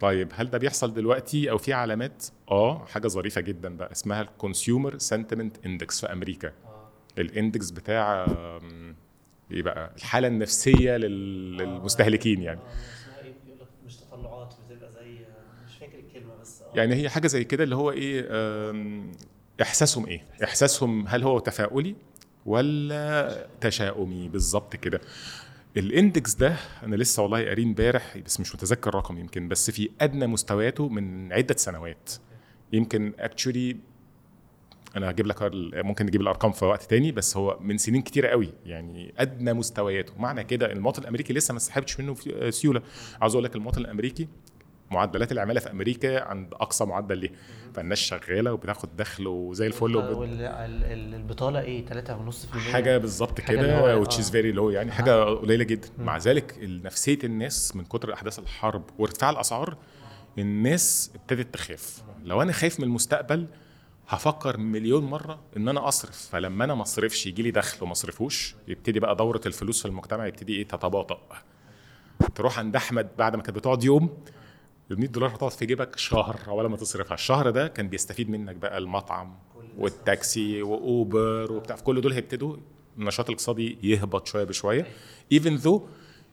طيب 0.00 0.28
هل 0.34 0.50
ده 0.50 0.58
بيحصل 0.58 0.94
دلوقتي 0.94 1.50
أو 1.50 1.58
في 1.58 1.72
علامات؟ 1.72 2.24
آه 2.50 2.84
حاجة 2.86 3.08
ظريفة 3.08 3.40
جدا 3.40 3.76
بقى 3.76 3.92
اسمها 3.92 4.22
ال 4.22 4.30
consumer 4.30 4.98
sentiment 4.98 5.66
index 5.66 6.00
في 6.00 6.12
أمريكا. 6.12 6.52
ال 7.18 7.27
index 7.27 7.70
بتاع 7.70 8.26
إيه 9.50 9.62
بقى 9.62 9.92
الحالة 9.96 10.28
النفسية 10.28 10.96
لل- 10.96 11.56
للمستهلكين 11.56 12.42
يعني. 12.42 12.60
مش 13.86 13.96
تطلعات 13.96 14.54
بتبقى 14.70 14.90
زي 14.92 15.18
مش 15.68 15.76
فاكر 15.80 15.98
الكلمة 15.98 16.34
بس 16.42 16.62
يعني 16.74 16.94
هي 16.94 17.08
حاجة 17.08 17.26
زي 17.26 17.44
كده 17.44 17.64
اللي 17.64 17.76
هو 17.76 17.90
إيه 17.90 18.26
إحساسهم 19.62 20.06
إيه؟ 20.06 20.24
إحساسهم 20.44 21.08
هل 21.08 21.22
هو 21.22 21.38
تفاؤلي 21.38 21.96
ولا 22.46 23.46
تشاؤمي 23.60 24.28
بالظبط 24.28 24.76
كده؟ 24.76 25.00
ال 25.76 25.86
index 25.86 26.34
ده 26.34 26.56
أنا 26.82 26.96
لسه 26.96 27.22
والله 27.22 27.44
قاري 27.44 27.62
امبارح 27.62 28.18
بس 28.18 28.40
مش 28.40 28.54
متذكر 28.54 28.90
الرقم 28.90 29.18
يمكن 29.18 29.48
بس 29.48 29.70
في 29.70 29.90
أدنى 30.00 30.26
مستوياته 30.26 30.88
من 30.88 31.32
عدة 31.32 31.56
سنوات. 31.58 32.10
يمكن 32.72 33.12
actually 33.18 33.76
أنا 34.96 35.10
هجيب 35.10 35.26
لك 35.26 35.36
ممكن 35.74 36.06
نجيب 36.06 36.20
الأرقام 36.20 36.52
في 36.52 36.64
وقت 36.64 36.82
تاني 36.82 37.12
بس 37.12 37.36
هو 37.36 37.58
من 37.60 37.78
سنين 37.78 38.02
كتيرة 38.02 38.28
قوي 38.28 38.52
يعني 38.66 39.14
أدنى 39.18 39.52
مستوياته. 39.52 40.12
معنى 40.18 40.44
كده 40.44 40.72
المواطن 40.72 41.02
الأمريكي 41.02 41.32
لسه 41.32 41.52
ما 41.54 41.58
سحبتش 41.58 42.00
منه 42.00 42.14
في- 42.14 42.50
سيولة. 42.50 42.82
عاوز 43.20 43.34
أقول 43.34 43.44
لك 43.44 43.56
المواطن 43.56 43.80
الأمريكي 43.80 44.28
معدلات 44.90 45.32
العمالة 45.32 45.60
في 45.60 45.70
أمريكا 45.70 46.24
عند 46.24 46.54
أقصى 46.54 46.84
معدل 46.84 47.18
ليه 47.18 47.32
فالناس 47.74 47.98
شغالة 47.98 48.52
وبتاخد 48.52 48.96
دخل 48.96 49.26
وزي 49.26 49.66
الفل 49.66 49.96
والبطاله 49.96 51.60
إيه؟ 51.60 51.86
3.5% 51.86 52.56
حاجة 52.56 52.98
بالظبط 52.98 53.40
كده 53.40 53.92
آه. 53.92 53.96
وتشيز 53.96 54.30
فيري 54.30 54.52
لو 54.52 54.70
يعني 54.70 54.92
حاجة 54.92 55.24
قليلة 55.24 55.64
جدا. 55.64 55.88
مع 55.98 56.18
ذلك 56.18 56.58
نفسية 56.62 57.18
الناس 57.24 57.76
من 57.76 57.84
كتر 57.84 58.12
أحداث 58.12 58.38
الحرب 58.38 58.82
وارتفاع 58.98 59.30
الأسعار 59.30 59.76
الناس 60.38 61.12
ابتدت 61.14 61.54
تخاف. 61.54 62.02
لو 62.24 62.42
أنا 62.42 62.52
خايف 62.52 62.80
من 62.80 62.86
المستقبل 62.86 63.46
هفكر 64.08 64.56
مليون 64.56 65.04
مرة 65.04 65.40
إن 65.56 65.68
أنا 65.68 65.88
أصرف. 65.88 66.28
فلما 66.32 66.64
أنا 66.64 66.74
ما 66.74 66.82
أصرفش 66.82 67.26
يجي 67.26 67.42
لي 67.42 67.50
دخل 67.50 67.82
وما 67.84 67.92
أصرفوش 67.92 68.54
يبتدي 68.68 69.00
بقى 69.00 69.16
دورة 69.16 69.40
الفلوس 69.46 69.82
في 69.82 69.88
المجتمع 69.88 70.26
يبتدي 70.26 70.56
إيه؟ 70.56 70.68
تتباطأ. 70.68 71.20
تروح 72.34 72.58
عند 72.58 72.76
أحمد 72.76 73.08
بعد 73.18 73.36
ما 73.36 73.42
كانت 73.42 73.56
بتقعد 73.58 73.84
يوم 73.84 74.18
ال 74.90 74.98
100 75.00 75.08
دولار 75.08 75.30
هتقعد 75.34 75.50
في 75.52 75.66
جيبك 75.66 75.98
شهر 75.98 76.40
اول 76.48 76.66
ما 76.66 76.76
تصرفها 76.76 77.14
الشهر 77.14 77.50
ده 77.50 77.68
كان 77.68 77.88
بيستفيد 77.88 78.30
منك 78.30 78.54
بقى 78.56 78.78
المطعم 78.78 79.34
والتاكسي 79.78 80.62
وأوبر 80.62 81.52
وبتاع. 81.52 81.76
كل 81.76 82.00
دول 82.00 82.12
هيبتدوا 82.12 82.56
النشاط 82.98 83.26
الاقتصادي 83.28 83.78
يهبط 83.82 84.26
شوية 84.26 84.44
بشوية. 84.44 84.86
even 85.32 85.54
though 85.54 85.88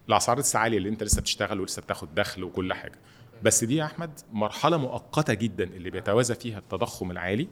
الأسعار 0.10 0.40
لسه 0.40 0.60
عالية 0.60 0.78
اللي 0.78 0.90
أنت 0.90 1.04
لسه 1.04 1.22
بتشتغل 1.22 1.60
ولسه 1.60 1.82
بتاخد 1.82 2.16
دخل 2.16 2.44
وكل 2.44 2.74
حاجة. 2.74 3.00
بس 3.44 3.64
دي 3.64 3.76
يا 3.76 3.86
أحمد 3.86 4.20
مرحلة 4.32 4.78
مؤقتة 4.78 5.34
جدا 5.34 5.64
اللي 5.64 5.90
بيتوازى 5.90 6.36
فيها 6.36 6.60
التضخم 6.60 7.12
العالي 7.12 7.48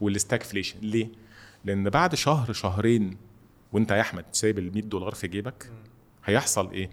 وال 0.00 0.11
stagflation. 0.11 0.78
ليه؟ 0.82 1.08
لأن 1.64 1.90
بعد 1.90 2.14
شهر 2.14 2.52
شهرين 2.52 3.16
وأنت 3.72 3.90
يا 3.90 4.00
أحمد 4.00 4.24
سايب 4.32 4.58
ال 4.58 4.72
100 4.74 4.82
دولار 4.82 5.14
في 5.14 5.28
جيبك 5.28 5.72
هيحصل 6.24 6.70
إيه؟ 6.70 6.90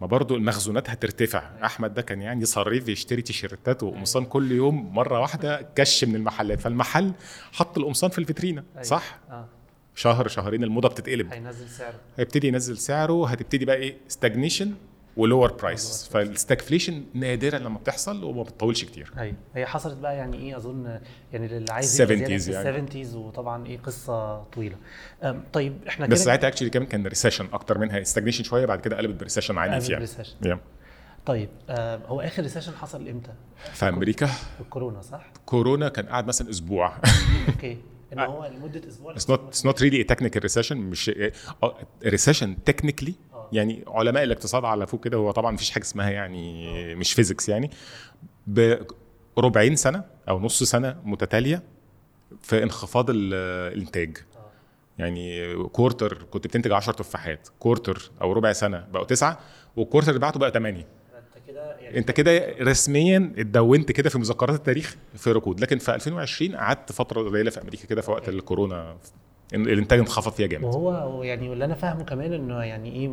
ما 0.00 0.06
برضو 0.06 0.36
المخزونات 0.36 0.90
هترتفع. 0.90 1.50
أحمد 1.64 1.94
ده 1.94 2.02
كان 2.02 2.22
يعني 2.22 2.44
صريف 2.44 2.88
يشتري 2.88 3.22
تيشيرتات 3.22 3.82
وقمصان 3.82 4.24
كل 4.24 4.52
يوم 4.52 4.94
مرة 4.94 5.20
واحدة 5.20 5.68
كش 5.76 6.04
من 6.04 6.16
المحلات. 6.16 6.60
فالمحل 6.60 7.12
حط 7.52 7.78
القمصان 7.78 8.10
في 8.10 8.18
الفيترينا 8.18 8.64
صح؟ 8.82 9.18
آه. 9.30 9.46
شهر 9.94 10.28
شهرين 10.28 10.64
الموضة 10.64 10.88
بتتقلب. 10.88 11.32
هينزل 11.32 11.68
سعره. 11.68 11.94
هيبتدي 12.16 12.48
ينزل 12.48 12.78
سعره 12.78 13.28
هتبتدي 13.28 13.64
بقى 13.64 13.76
إيه؟ 13.76 13.96
stagnation 14.08 14.74
و 15.16 15.22
lower 15.22 15.52
price 15.52 16.08
فال 16.12 16.26
stagflation 16.26 17.04
نادرا 17.14 17.58
لما 17.58 17.78
بتحصل 17.78 18.24
وما 18.24 18.42
بتطولش 18.42 18.84
كتير 18.84 19.12
أيوه 19.18 19.34
هي 19.54 19.66
حصلت 19.66 19.96
بقى 19.98 20.16
يعني 20.16 20.36
إيه 20.36 20.56
أظن 20.56 21.00
يعني 21.32 21.46
اللي 21.46 21.72
عايز 21.72 22.02
70s 22.02 22.10
يبقى 22.10 22.38
زيادة 22.38 22.70
يعني. 22.70 22.86
في 22.86 23.02
ال 23.02 23.06
70s 23.06 23.14
وطبعا 23.14 23.66
إيه 23.66 23.78
قصة 23.78 24.42
طويلة 24.42 24.76
طيب 25.52 25.76
إحنا 25.88 26.06
بس 26.06 26.24
ساعتها 26.24 26.48
actually 26.48 26.70
كمان 26.70 26.86
كان 26.86 27.06
recession 27.06 27.48
أكتر 27.52 27.78
منها 27.78 28.02
stagnation 28.02 28.44
شوية 28.44 28.66
بعد 28.66 28.80
كده 28.80 28.96
قلبت 28.96 29.20
ب 29.20 29.24
recession 29.24 29.58
قبل 29.58 29.90
يعني 29.90 30.06
recession. 30.06 30.46
yeah. 30.46 30.56
طيب 31.26 31.48
آه 31.68 32.00
هو 32.06 32.20
آخر 32.20 32.42
recession 32.42 32.72
حصل 32.72 33.08
إمتى؟ 33.08 33.32
في 33.72 33.88
أمريكا 33.88 34.28
الكورونا 34.60 35.00
صح؟ 35.00 35.26
كورونا 35.46 35.88
كان 35.88 36.06
قاعد 36.06 36.26
مثلا 36.26 36.50
أسبوع 36.50 36.96
okay 37.48 37.78
إن 38.12 38.18
هو 38.30 38.46
لمدة 38.46 38.88
أسبوع 38.88 39.12
اتس 39.12 39.30
نوت 39.30 39.40
اتس 39.48 39.66
نوت 39.66 39.82
ريلي 39.82 40.04
تكنيكال 40.04 40.42
ريسيشن 40.42 40.76
مش 40.76 41.10
recession 42.06 42.64
technically 42.64 43.14
يعني 43.52 43.84
علماء 43.88 44.22
الاقتصاد 44.24 44.64
على 44.64 44.86
فوق 44.86 45.04
كده 45.04 45.16
هو 45.16 45.30
طبعا 45.30 45.50
مفيش 45.50 45.70
حاجة 45.70 45.82
اسمها 45.82 46.10
يعني 46.10 46.94
مش 46.94 47.12
physics 47.12 47.48
يعني. 47.48 47.70
بربعين 49.36 49.76
سنة 49.76 50.04
أو 50.28 50.40
نص 50.40 50.62
سنة 50.62 50.96
متتالية 51.04 51.62
في 52.42 52.62
انخفاض 52.62 53.10
ال- 53.10 53.34
الإنتاج. 53.74 54.16
يعني 54.98 55.54
quarter 55.68 56.22
كنت 56.30 56.46
بتنتج 56.46 56.72
10 56.72 56.92
تفاحات 56.92 57.48
quarter 57.58 58.10
أو 58.22 58.32
ربع 58.32 58.52
سنة 58.52 58.86
بقوا 58.92 59.04
تسعة 59.04 59.38
وال 59.76 59.83
quarter 59.83 60.08
اللي 60.08 60.20
بعده 60.20 60.40
بقى 60.40 60.50
8 60.50 60.78
أنت 60.78 61.46
كده 61.48 61.74
يعني 61.80 61.98
أنت 61.98 62.10
كده 62.10 62.54
رسميا 62.60 63.32
اتدونت 63.38 63.92
كده 63.92 64.10
في 64.10 64.18
مذكرات 64.18 64.54
التاريخ 64.56 64.96
في 65.14 65.32
ركود. 65.32 65.60
لكن 65.60 65.78
في 65.78 65.94
2020 65.94 66.56
قعدت 66.56 66.92
فترة 66.92 67.22
قليلة 67.22 67.50
في 67.50 67.60
أمريكا 67.62 67.86
كده 67.86 68.02
في 68.02 68.10
وقت 68.10 68.28
الكورونا 68.28 68.96
الإنتاج 69.54 69.98
انخفض 69.98 70.32
فيها 70.32 70.46
جامد 70.46 70.64
وهو 70.64 70.90
هو 70.90 71.22
يعني 71.22 71.48
واللي 71.48 71.64
أنا 71.64 71.74
فاهمه 71.74 72.04
كمان 72.04 72.32
إنه 72.32 72.62
يعني 72.62 72.92
إيه 72.92 73.10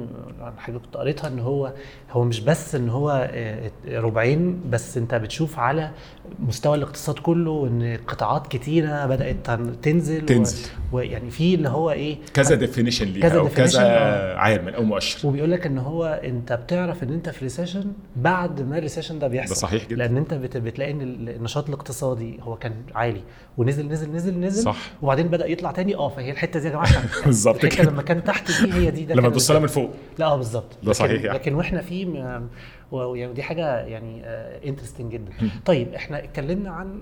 حاجة 0.57 0.77
كنت 0.77 0.97
قريتها 0.97 1.27
إن 1.27 1.39
هو 1.39 1.73
هو 2.11 2.23
مش 2.23 2.39
بس 2.39 2.75
إن 2.75 2.89
هو 2.89 3.29
آه، 3.33 3.71
ربعين 3.87 4.61
بس 4.69 4.97
أنت 4.97 5.15
بتشوف 5.15 5.59
على 5.59 5.91
مستوى 6.39 6.77
الاقتصاد 6.77 7.19
كله 7.19 7.67
إن 7.67 7.97
قطاعات 8.07 8.47
كتيرة 8.47 9.05
بدأت 9.05 9.35
تن- 9.43 9.81
تنزل 9.81 10.25
تنزل. 10.25 10.67
ويعني 10.91 11.31
في 11.31 11.55
اللي 11.55 11.69
هو 11.69 11.91
إيه 11.91 12.17
كذا 12.33 12.55
definition 12.55 13.05
ليها 13.07 13.29
كذا 13.29 13.39
أو 13.39 13.47
كذا 13.47 13.81
آه. 13.81 14.35
عامل 14.35 14.75
أو 14.75 14.83
مؤشر 14.83 15.27
وبيقول 15.27 15.51
لك 15.51 15.65
إن 15.65 15.77
هو 15.77 16.05
أنت 16.23 16.53
بتعرف 16.53 17.03
إن 17.03 17.13
أنت 17.13 17.29
في 17.29 17.45
recession 17.45 17.91
بعد 18.15 18.61
ما 18.61 18.77
ال 18.77 18.81
recession 18.81 19.19
ده 19.19 19.27
بيحصل 19.27 19.49
ده 19.53 19.59
صحيح 19.59 19.85
جدا. 19.87 19.95
لأن 19.95 20.17
أنت 20.17 20.33
بت- 20.33 20.57
بتلاقي 20.57 20.91
إن 20.91 21.01
ال- 21.01 21.29
النشاط 21.29 21.67
الاقتصادي 21.67 22.39
هو 22.41 22.55
كان 22.55 22.73
عالي 22.95 23.21
ونزل 23.57 23.87
نزل 23.87 24.11
نزل 24.11 24.39
نزل 24.39 24.63
صح. 24.63 24.77
وبعدين 25.01 25.27
بدأ 25.27 25.47
يطلع 25.47 25.71
تاني 25.71 25.95
آه 25.95 26.09
فهي 26.27 26.33
الحتة 26.33 26.59
دي 26.59 26.65
يا 26.67 26.71
جماعة 26.71 26.89
بالظبط 27.25 27.63
الحتة 27.63 27.83
كده. 27.83 27.91
لما 27.91 28.01
كان 28.01 28.23
تحت 28.23 28.51
دي 28.61 28.73
هي 28.73 28.91
دي 28.91 29.05
ده 29.05 29.15
لما 29.15 29.29
تبص 29.29 29.51
لها 29.51 29.59
من. 29.59 29.67
فوق 29.67 29.91
لا 30.19 30.25
آه 30.25 30.35
بالظبط 30.37 30.77
ده 30.83 30.93
صحيح 30.93 31.11
يعني. 31.23 31.37
لكن 31.37 31.53
وإحنا 31.53 31.81
في 31.81 32.05
م- 32.05 32.49
و- 32.91 33.15
يعني 33.15 33.33
دي 33.33 33.43
حاجة 33.43 33.77
يعني 33.79 34.25
interesting 34.69 35.11
جدا 35.11 35.31
طيب 35.65 35.93
إحنا 35.93 36.23
اتكلمنا 36.23 36.71
عن 36.71 37.01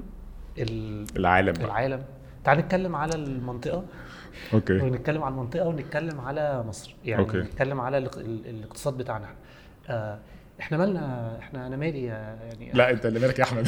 ال- 0.58 1.06
العالم 1.18 1.54
بقى 1.54 1.66
العالم 1.66 2.04
تعال 2.44 2.58
نتكلم 2.58 2.96
على 2.96 3.16
المنطقة 3.16 3.84
okay 4.54 4.74
ونتكلم 4.74 5.24
على 5.24 5.32
المنطقة 5.34 5.68
ونتكلم 5.68 6.20
على 6.22 6.64
مصر 6.68 6.96
يعني 7.06 7.22
okay. 7.22 7.38
نتكلم 7.38 7.82
على 7.82 7.98
الاق- 7.98 8.18
ال- 8.18 8.48
الاقتصاد 8.48 8.98
بتاعنا 8.98 9.26
إحنا. 9.26 9.36
آه 9.90 10.20
إحنا 10.60 10.78
مالنا 10.78 11.38
إحنا 11.40 11.68
أنا 11.68 11.78
مالي 11.78 12.04
يعني 12.06 12.72
لا 12.74 12.92
أنت 12.92 13.06
اللي 13.06 13.20
مالك 13.20 13.40
يا 13.40 13.44
أحمد. 13.44 13.68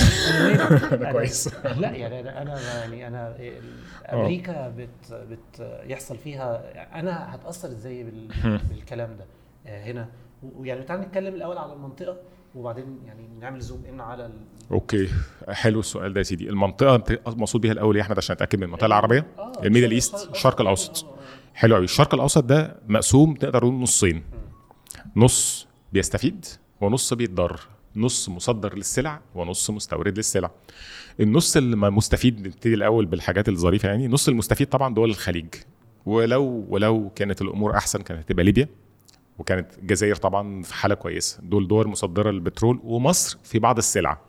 أنا 0.94 1.12
كويس 1.12 1.50
لا 1.78 1.92
يعني 1.92 2.20
أنا 2.42 2.60
يعني 2.84 3.08
أنا 3.08 3.36
أمريكا 4.14 4.70
بت 4.70 5.14
بت 5.14 5.82
يحصل 5.86 6.18
فيها 6.18 6.62
أنا 7.00 7.36
هتأثر 7.36 7.68
إزاي 7.68 8.04
بال 8.04 8.28
بالكلام 8.70 9.18
ده؟ 9.18 9.26
آه، 9.68 9.84
هنا. 9.92 10.10
ويعني 10.44 10.84
تعالى 10.84 11.02
نتكلم 11.06 11.36
الأول 11.36 11.58
على 11.58 11.74
المنطقة 11.74 12.18
وبعدين 12.56 13.00
يعني 13.06 13.28
نعمل 13.40 13.60
zoom 13.60 13.84
in 13.90 14.02
على 14.02 14.26
ال... 14.26 14.34
okay. 14.72 15.08
حلو 15.50 15.80
السؤال 15.80 16.14
ده 16.14 16.20
يا 16.20 16.24
سيدي. 16.24 16.50
المنطقة 16.50 16.96
أنت 16.96 17.20
مقصود 17.28 17.62
بيها 17.62 17.72
الأول 17.72 17.98
يا 17.98 18.02
احمد 18.02 18.18
عشان 18.18 18.36
اتاكد 18.36 18.58
من 18.58 18.64
المنطقة 18.64 18.86
العربية؟ 18.86 19.26
آه، 19.38 19.52
ال 19.64 19.68
Middle 19.68 19.92
East 19.92 20.30
الشرق. 20.32 20.62
الأوسط. 20.62 21.06
حلو 21.54 21.76
قوي 21.76 21.84
الشرق 21.84 22.14
الأوسط 22.14 22.44
ده 22.44 22.76
مقسوم 22.88 23.34
تقدر 23.36 23.66
نقول 23.66 23.82
نصين. 23.82 24.24
نص 25.16 25.68
بيستفيد 25.94 26.46
ونص 26.82 27.14
بيتضرر. 27.14 27.60
نص 27.98 28.30
مصدر 28.30 28.76
للسلع 28.76 29.22
ونص 29.36 29.70
مستورد 29.70 30.18
للسلع. 30.18 30.52
النص 31.20 31.58
اللي 31.58 31.76
ما 31.76 31.90
مستفيد 31.90 32.48
نبتدي 32.48 32.74
الأول 32.74 33.06
بالحاجات 33.06 33.50
الظريفة 33.50 33.90
يعني. 33.90 34.08
نص 34.08 34.28
المستفيد 34.28 34.68
طبعا 34.70 34.94
دول 34.94 35.10
الخليج. 35.10 35.48
ولو 36.06 36.66
ولو 36.70 37.12
كانت 37.16 37.42
الأمور 37.42 37.78
أحسن 37.78 38.02
كانت 38.02 38.20
هتبقى 38.20 38.44
ليبيا. 38.44 38.68
وكانت 39.40 39.68
الجزائر 39.78 40.16
طبعا 40.16 40.64
في 40.64 40.74
حالة 40.74 40.96
كويسة. 40.96 41.40
دول 41.44 41.68
دول 41.68 41.88
مصدره 41.88 42.32
للبترول 42.32 42.80
ومصر 42.84 43.38
في 43.44 43.60
بعض 43.60 43.78
السلع. 43.78 44.22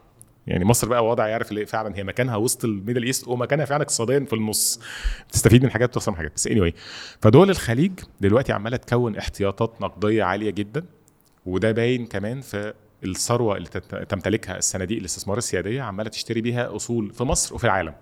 يعني 0.47 0.65
مصر 0.65 0.89
بقى 0.89 1.07
وضع 1.07 1.29
يعرف 1.29 1.51
اللي 1.51 1.67
فعلا 1.67 1.97
هي 1.97 2.05
مكانها 2.05 2.37
وسط 2.37 2.65
ال 2.65 2.70
Middle 2.70 3.03
East. 3.03 3.29
ومكانها 3.29 3.65
فعلا 3.65 3.83
اقتصاديا 3.83 4.25
في 4.25 4.33
النص. 4.33 4.81
بتستفيد 5.29 5.65
من 5.65 5.71
حاجات 5.71 5.91
وتخسر 5.91 6.11
من 6.11 6.17
حاجات. 6.17 6.33
بس 6.35 6.49
anyway. 6.49 6.73
فدول 7.21 7.51
الخليج 7.51 7.93
دلوقتي 8.21 8.53
عمالة 8.53 8.77
تكون 8.77 9.17
احتياطات 9.17 9.83
نقدية 9.83 10.25
عالية 10.25 10.51
جدا. 10.51 10.85
وده 11.47 11.73
باين 11.73 12.07
كمان 12.07 12.41
في 12.41 12.75
الثروة 13.05 13.57
اللي 13.57 13.69
تمتلكها 14.09 14.59
الصناديق 14.59 14.99
الاستثمار 14.99 15.39
السيادية 15.39 15.83
عمالة 15.83 16.11
تشتري 16.11 16.41
بيها 16.41 16.77
أصول 16.77 17.13
في 17.13 17.25
مصر 17.25 17.55
وفي 17.55 17.65
العالم. 17.65 17.95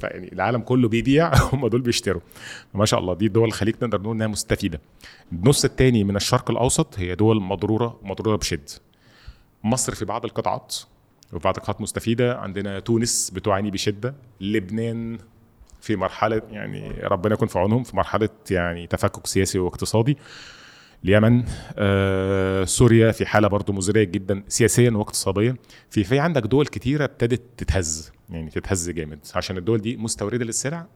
فيعني 0.00 0.32
العالم 0.32 0.60
كله 0.60 0.88
بيبيع 0.88 1.32
هم 1.52 1.66
دول 1.66 1.80
بيشتروا. 1.80 2.20
ما 2.74 2.84
شاء 2.84 3.00
الله 3.00 3.14
دي 3.14 3.28
دول 3.28 3.48
الخليج 3.48 3.74
نقدر 3.82 4.00
نقول 4.00 4.14
إنها 4.16 4.26
مستفيدة. 4.26 4.80
النص 5.32 5.64
الثاني 5.64 6.04
من 6.04 6.16
الشرق 6.16 6.50
الأوسط 6.50 6.98
هي 6.98 7.14
دول 7.14 7.42
مضرورة 7.42 8.00
مضرورة 8.02 8.36
بشد 8.36 8.70
مصر 9.64 9.94
في 9.94 10.04
بعض 10.04 10.24
القطاعات 10.24 10.76
وفي 11.32 11.44
بعض 11.44 11.56
القطاعات 11.56 11.80
مستفيدة. 11.80 12.38
عندنا 12.38 12.80
تونس 12.80 13.30
بتعاني 13.30 13.70
بشدة. 13.70 14.14
لبنان 14.40 15.18
في 15.80 15.96
مرحلة 15.96 16.42
يعني 16.50 16.90
ربنا 17.02 17.34
يكون 17.34 17.48
في 17.48 17.58
عونهم 17.58 17.82
في 17.82 17.96
مرحلة 17.96 18.28
يعني 18.50 18.86
تفكك 18.86 19.26
سياسي 19.26 19.58
واقتصادي. 19.58 20.18
اليمن 21.04 21.44
آه، 21.78 22.64
سوريا 22.64 23.12
في 23.12 23.26
حالة 23.26 23.48
برضو 23.48 23.72
مزرية 23.72 24.04
جدا 24.04 24.44
سياسيا 24.48 24.90
واقتصاديا 24.90 25.56
في 25.90 26.04
في 26.04 26.18
عندك 26.18 26.42
دول 26.42 26.66
كتيرة 26.66 27.04
ابتدت 27.04 27.42
تتهز 27.56 28.12
يعني 28.30 28.50
تتهز 28.50 28.90
جامد. 28.90 29.18
عشان 29.34 29.56
الدول 29.56 29.78
دي 29.80 29.96
مستوردة 29.96 30.44
للسلع 30.44 30.86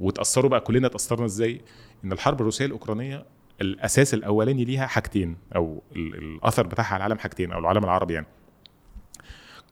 وتأثروا 0.00 0.50
بقى 0.50 0.60
كلنا 0.60 0.88
تأثرنا 0.88 1.24
إزاي؟ 1.24 1.60
إن 2.04 2.12
الحرب 2.12 2.40
الروسية 2.40 2.66
الأوكرانية 2.66 3.26
الأساس 3.60 4.14
الأولاني 4.14 4.64
ليها 4.64 4.86
حاجتين 4.86 5.36
أو 5.56 5.82
ال- 5.96 6.14
الأثر 6.14 6.66
بتاعها 6.66 6.86
على 6.94 6.96
العالم 6.96 7.18
حاجتين 7.18 7.52
أو 7.52 7.58
العالم 7.58 7.84
العربي 7.84 8.14
يعني. 8.14 8.26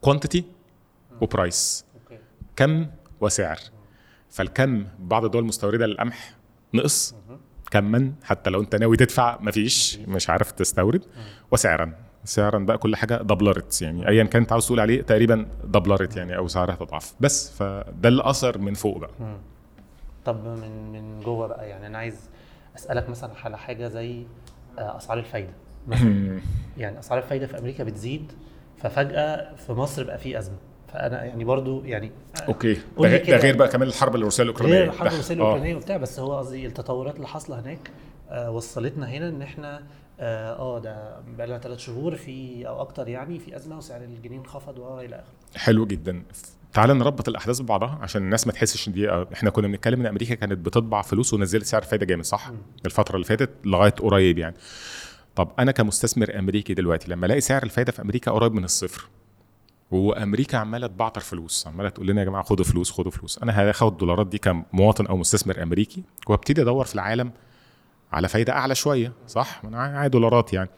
quantity 0.01 0.45
و 1.21 1.31
price 1.31 1.85
كم 2.57 2.87
وسعر. 3.21 3.59
فالكم 4.31 4.85
بعض 4.99 5.25
الدول 5.25 5.43
المستورده 5.43 5.87
للقمح 5.87 6.35
نقص. 6.75 7.15
كما 7.71 8.13
حتى 8.25 8.51
لو 8.51 8.61
انت 8.61 8.75
ناوي 8.77 8.97
تدفع 8.97 9.39
مفيش 9.41 9.99
مش 10.09 10.31
عارف 10.31 10.51
تستورد. 10.53 11.05
وسعرا. 11.51 11.93
سعرا 12.25 12.59
بقى 12.59 12.79
كل 12.79 12.97
حاجة 12.97 13.15
doubleت 13.23 13.83
يعني 13.83 14.09
ايا 14.09 14.25
كان 14.25 14.43
انت 14.43 14.53
عاوز 14.53 14.67
تقول 14.67 14.81
عليه 14.81 15.03
تقريبا 15.03 15.47
doubleت 15.65 16.17
يعني 16.17 16.37
أو 16.37 16.49
سعرها 16.49 16.75
تضعف. 16.75 17.15
بس 17.21 17.51
فده 17.53 18.09
الاثر 18.09 18.59
من 18.59 18.75
فوق 18.75 18.99
بقى. 18.99 19.11
طب 20.25 20.45
من 20.45 20.93
من 20.93 21.21
جوه 21.21 21.47
بقى 21.47 21.69
يعني 21.69 21.87
أنا 21.87 21.99
عايز 21.99 22.31
أسألك 22.77 23.09
مثلا 23.11 23.31
على 23.45 23.59
حاجة 23.59 23.89
زي 23.89 24.23
آه، 24.79 24.97
أسعار 24.97 25.19
الفايدة. 25.19 25.53
مثلا 25.89 26.41
يعني 26.77 26.99
أسعار 26.99 27.19
الفايدة 27.19 27.47
في 27.47 27.59
أمريكا 27.59 27.85
بتزيد 27.85 28.33
ففجأة 28.77 29.55
في 29.55 29.73
مصر 29.73 30.05
بقى 30.05 30.19
في 30.19 30.39
أزمة. 30.39 30.57
فأنا 30.93 31.25
يعني 31.25 31.45
برضو 31.45 31.85
يعني 31.85 32.11
okay. 32.49 32.75
ده, 32.75 32.81
غير- 32.99 33.11
ده 33.19 33.25
كده. 33.25 33.37
غير 33.37 33.57
بقى 33.57 33.69
كمان 33.69 33.89
الحرب 33.89 34.17
الروسية 34.17 34.43
الأوكرانية. 34.43 34.75
غير 34.75 34.89
الحرب 34.91 35.13
الروسية 35.13 35.35
آه. 35.35 35.37
الاوكرانيه 35.37 35.75
وبتاع 35.75 35.97
بس 35.97 36.19
هو 36.21 36.39
قصدي 36.39 36.67
التطورات 36.67 37.17
اللي 37.17 37.29
حاصلة 37.29 37.61
هناك 37.61 37.91
آه 38.31 38.51
وصلتنا 38.51 39.09
هنا 39.09 39.29
إن 39.29 39.43
إحنا 39.43 39.83
آه 40.21 40.53
آه، 40.53 40.79
ده 40.79 41.21
بقى 41.39 41.47
لنا 41.47 41.59
ثلاث 41.59 41.79
شهور 41.79 42.17
في 42.17 42.69
أو 42.69 42.81
أكتر 42.81 43.09
يعني 43.09 43.39
في 43.39 43.57
أزمة 43.57 43.77
وسعر 43.79 44.01
الجنيه 44.05 44.39
انخفض 44.39 44.79
والى 44.79 45.17
آخره. 45.17 45.59
حلو 45.61 45.87
جدا. 45.87 46.23
تعال 46.73 46.99
نربط 46.99 47.29
الأحداث 47.29 47.61
ببعضها 47.61 47.99
عشان 48.03 48.23
الناس 48.23 48.47
ما 48.47 48.53
تحسش 48.53 48.89
إن 48.89 48.93
دي 48.93 49.11
إحنا 49.11 49.51
كنا 49.51 49.67
بنتكلم 49.69 50.01
إن 50.01 50.07
أمريكا 50.07 50.35
كانت 50.35 50.53
بتطبع 50.59 51.03
فلوس 51.03 51.35
ونزلت 51.35 51.65
سعر 51.65 51.83
فايدة 51.83 52.07
جامد 52.07 52.25
صح؟ 52.25 52.51
الفترة 52.87 53.15
اللي 53.15 53.27
فاتت 53.27 53.51
لغاية 53.65 53.91
قريب 53.91 54.39
يعني. 54.39 54.57
طب 55.37 55.49
أنا 55.59 55.73
كمستثمر 55.73 56.39
أمريكي 56.39 56.75
دلوقتي 56.75 57.11
لما 57.11 57.27
ألاقي 57.27 57.41
سعر 57.41 57.63
الفايدة 57.63 57.93
في 57.93 58.03
أمريكا 58.03 58.31
قريب 58.31 58.53
من 58.53 58.65
الصفر 58.65 59.09
وأمريكا 59.91 60.59
عمالة 60.59 60.87
تبعتر 60.87 61.21
فلوس 61.21 61.67
عمالة 61.67 61.89
تقول 61.89 62.07
لنا 62.07 62.21
يا 62.21 62.27
جماعة 62.27 62.45
خدوا 62.45 62.65
فلوس 62.65 62.91
خدوا 62.91 63.11
فلوس. 63.11 63.39
أنا 63.39 63.61
هاخد 63.61 63.93
الدولارات 63.93 64.27
دي 64.27 64.39
كمواطن 64.39 65.07
أو 65.07 65.17
مستثمر 65.17 65.63
أمريكي 65.63 66.03
وأبتدي 66.27 66.63
أدور 66.63 66.85
في 66.85 66.95
العالم 66.95 67.33
على 68.13 68.29
فايدة 68.29 68.53
أعلى 68.53 68.75
شوية 68.75 69.13
صح؟ 69.27 69.63
أنا 69.65 69.79
عايز 69.81 70.11
دولارات 70.11 70.53
يعني. 70.53 70.71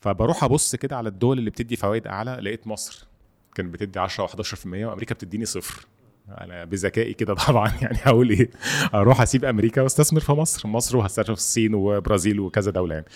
فبروح 0.00 0.44
أبص 0.44 0.76
كده 0.76 0.96
على 0.96 1.08
الدول 1.08 1.38
اللي 1.38 1.50
بتدي 1.50 1.76
فوائد 1.76 2.06
أعلى 2.06 2.38
لقيت 2.40 2.66
مصر 2.66 3.06
كانت 3.54 3.74
بتدي 3.74 3.98
10 3.98 4.26
و11% 4.26 4.66
وأمريكا 4.66 5.14
بتديني 5.14 5.44
صفر. 5.44 5.86
أنا 6.28 6.64
بذكائي 6.64 7.14
كده 7.14 7.34
طبعا 7.34 7.72
يعني 7.82 7.98
هقول 8.02 8.30
إيه؟ 8.30 8.50
أروح 8.94 9.20
أسيب 9.20 9.44
أمريكا 9.44 9.82
وأستثمر 9.82 10.20
في 10.20 10.32
مصر 10.32 10.68
مصر 10.68 10.96
وهستثمر 10.96 11.24
في 11.34 11.40
الصين 11.40 11.74
وبرازيل 11.74 12.40
وكذا 12.40 12.70
دولة 12.70 12.94
يعني. 12.94 13.06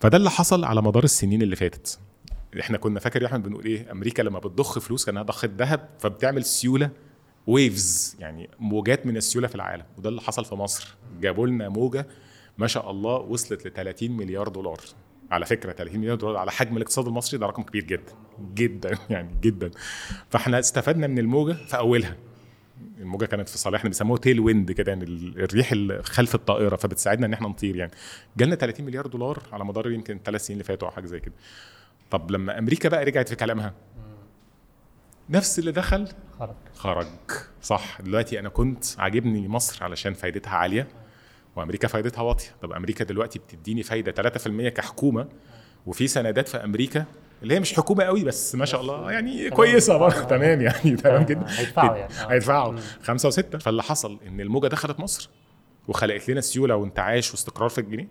فده 0.00 0.16
اللي 0.16 0.30
حصل 0.30 0.64
على 0.64 0.82
مدار 0.82 1.04
السنين 1.04 1.42
اللي 1.42 1.56
فاتت. 1.56 1.98
إحنا 2.60 2.78
كنا 2.78 3.00
فاكر 3.00 3.22
يا 3.22 3.26
احمد 3.26 3.42
بنقول 3.42 3.64
إيه 3.64 3.92
أمريكا 3.92 4.22
لما 4.22 4.38
بتضخ 4.38 4.78
فلوس 4.78 5.04
كأنها 5.04 5.22
ضخت 5.22 5.50
ذهب 5.50 5.88
فبتعمل 5.98 6.44
سيولة 6.44 6.90
ويفز 7.46 8.16
يعني 8.20 8.50
موجات 8.58 9.06
من 9.06 9.16
السيولة 9.16 9.48
في 9.48 9.54
العالم. 9.54 9.84
وده 9.98 10.08
اللي 10.08 10.20
حصل 10.20 10.44
في 10.44 10.54
مصر. 10.54 10.94
جابوا 11.20 11.46
لنا 11.46 11.68
موجة 11.68 12.06
ما 12.58 12.66
شاء 12.66 12.90
الله 12.90 13.14
وصلت 13.16 13.66
ل 13.66 13.72
30 13.72 14.10
مليار 14.16 14.48
دولار. 14.48 14.80
على 15.30 15.46
فكرة 15.46 15.72
30 15.72 16.00
مليار 16.00 16.16
دولار 16.16 16.36
على 16.36 16.50
حجم 16.50 16.76
الاقتصاد 16.76 17.06
المصري 17.06 17.38
ده 17.38 17.46
رقم 17.46 17.62
كبير 17.62 17.84
جدا. 17.84 18.12
جدا 18.54 18.98
يعني 19.10 19.30
جدا. 19.42 19.70
فاحنا 20.30 20.58
استفدنا 20.58 21.06
من 21.06 21.18
الموجة 21.18 21.52
في 21.52 21.76
أولها. 21.76 22.16
الموجة 22.98 23.24
كانت 23.24 23.48
في 23.48 23.58
صالحنا 23.58 23.88
بيسموها 23.90 24.20
تيل 24.20 24.40
ويند 24.40 24.72
كده 24.72 24.92
يعني 24.92 25.04
ال- 25.04 25.42
الريح 25.42 25.72
اللي 25.72 26.02
خلف 26.02 26.34
الطائرة 26.34 26.76
فبتساعدنا 26.76 27.26
إن 27.26 27.32
إحنا 27.32 27.48
نطير 27.48 27.76
يعني. 27.76 27.92
جالنا 28.36 28.54
30 28.56 28.86
مليار 28.86 29.06
دولار 29.06 29.42
على 29.52 29.64
مدار 29.64 29.90
يمكن 29.90 30.20
ثلاث 30.24 30.46
سنين 30.46 30.54
اللي 30.56 30.64
فاتوا 30.64 30.88
أو 30.88 30.92
حاجة 30.92 31.06
زي 31.06 31.20
كده. 31.20 31.34
طب 32.10 32.30
لما 32.30 32.58
أمريكا 32.58 32.88
بقى 32.88 33.04
رجعت 33.04 33.28
في 33.28 33.36
كلامها. 33.36 33.74
نفس 35.30 35.58
اللي 35.58 35.72
دخل 35.72 36.08
خرج. 36.38 36.54
خرج. 36.74 37.06
صح. 37.62 38.00
دلوقتي 38.00 38.40
أنا 38.40 38.48
كنت 38.48 38.84
عاجبني 38.98 39.48
مصر 39.48 39.84
علشان 39.84 40.14
فايدتها 40.14 40.50
عالية 40.56 40.88
وأمريكا 41.56 41.88
فايدتها 41.88 42.22
واطية. 42.22 42.48
طب 42.62 42.72
أمريكا 42.72 43.04
دلوقتي 43.04 43.38
بتديني 43.38 43.82
فايدة 43.82 44.12
3% 44.12 44.68
كحكومة 44.68 45.28
وفي 45.86 46.08
سندات 46.08 46.48
في 46.48 46.56
أمريكا 46.56 47.04
اللي 47.42 47.54
هي 47.54 47.60
مش 47.60 47.74
حكومة 47.74 48.04
قوي 48.04 48.24
بس 48.24 48.54
ما 48.54 48.64
شاء 48.64 48.80
الله 48.80 49.12
يعني 49.12 49.50
كويسة 49.50 49.96
برضه. 49.96 50.22
تمام 50.22 50.60
يعني. 50.60 50.96
تمام 50.96 51.22
جدا. 51.22 51.46
هيدفعوا 51.48 51.96
يعني. 51.96 52.12
آه. 52.14 52.32
هيدفعوا. 52.32 52.72
مم. 52.72 52.78
خمسة 53.02 53.26
وستة. 53.28 53.58
فاللي 53.58 53.82
حصل 53.82 54.18
إن 54.26 54.40
الموجة 54.40 54.66
دخلت 54.68 55.00
مصر 55.00 55.30
وخلقت 55.88 56.28
لنا 56.30 56.40
سيولة 56.40 56.76
وانتعاش 56.76 57.30
واستقرار 57.30 57.68
في 57.68 57.80
الجنيه. 57.80 58.08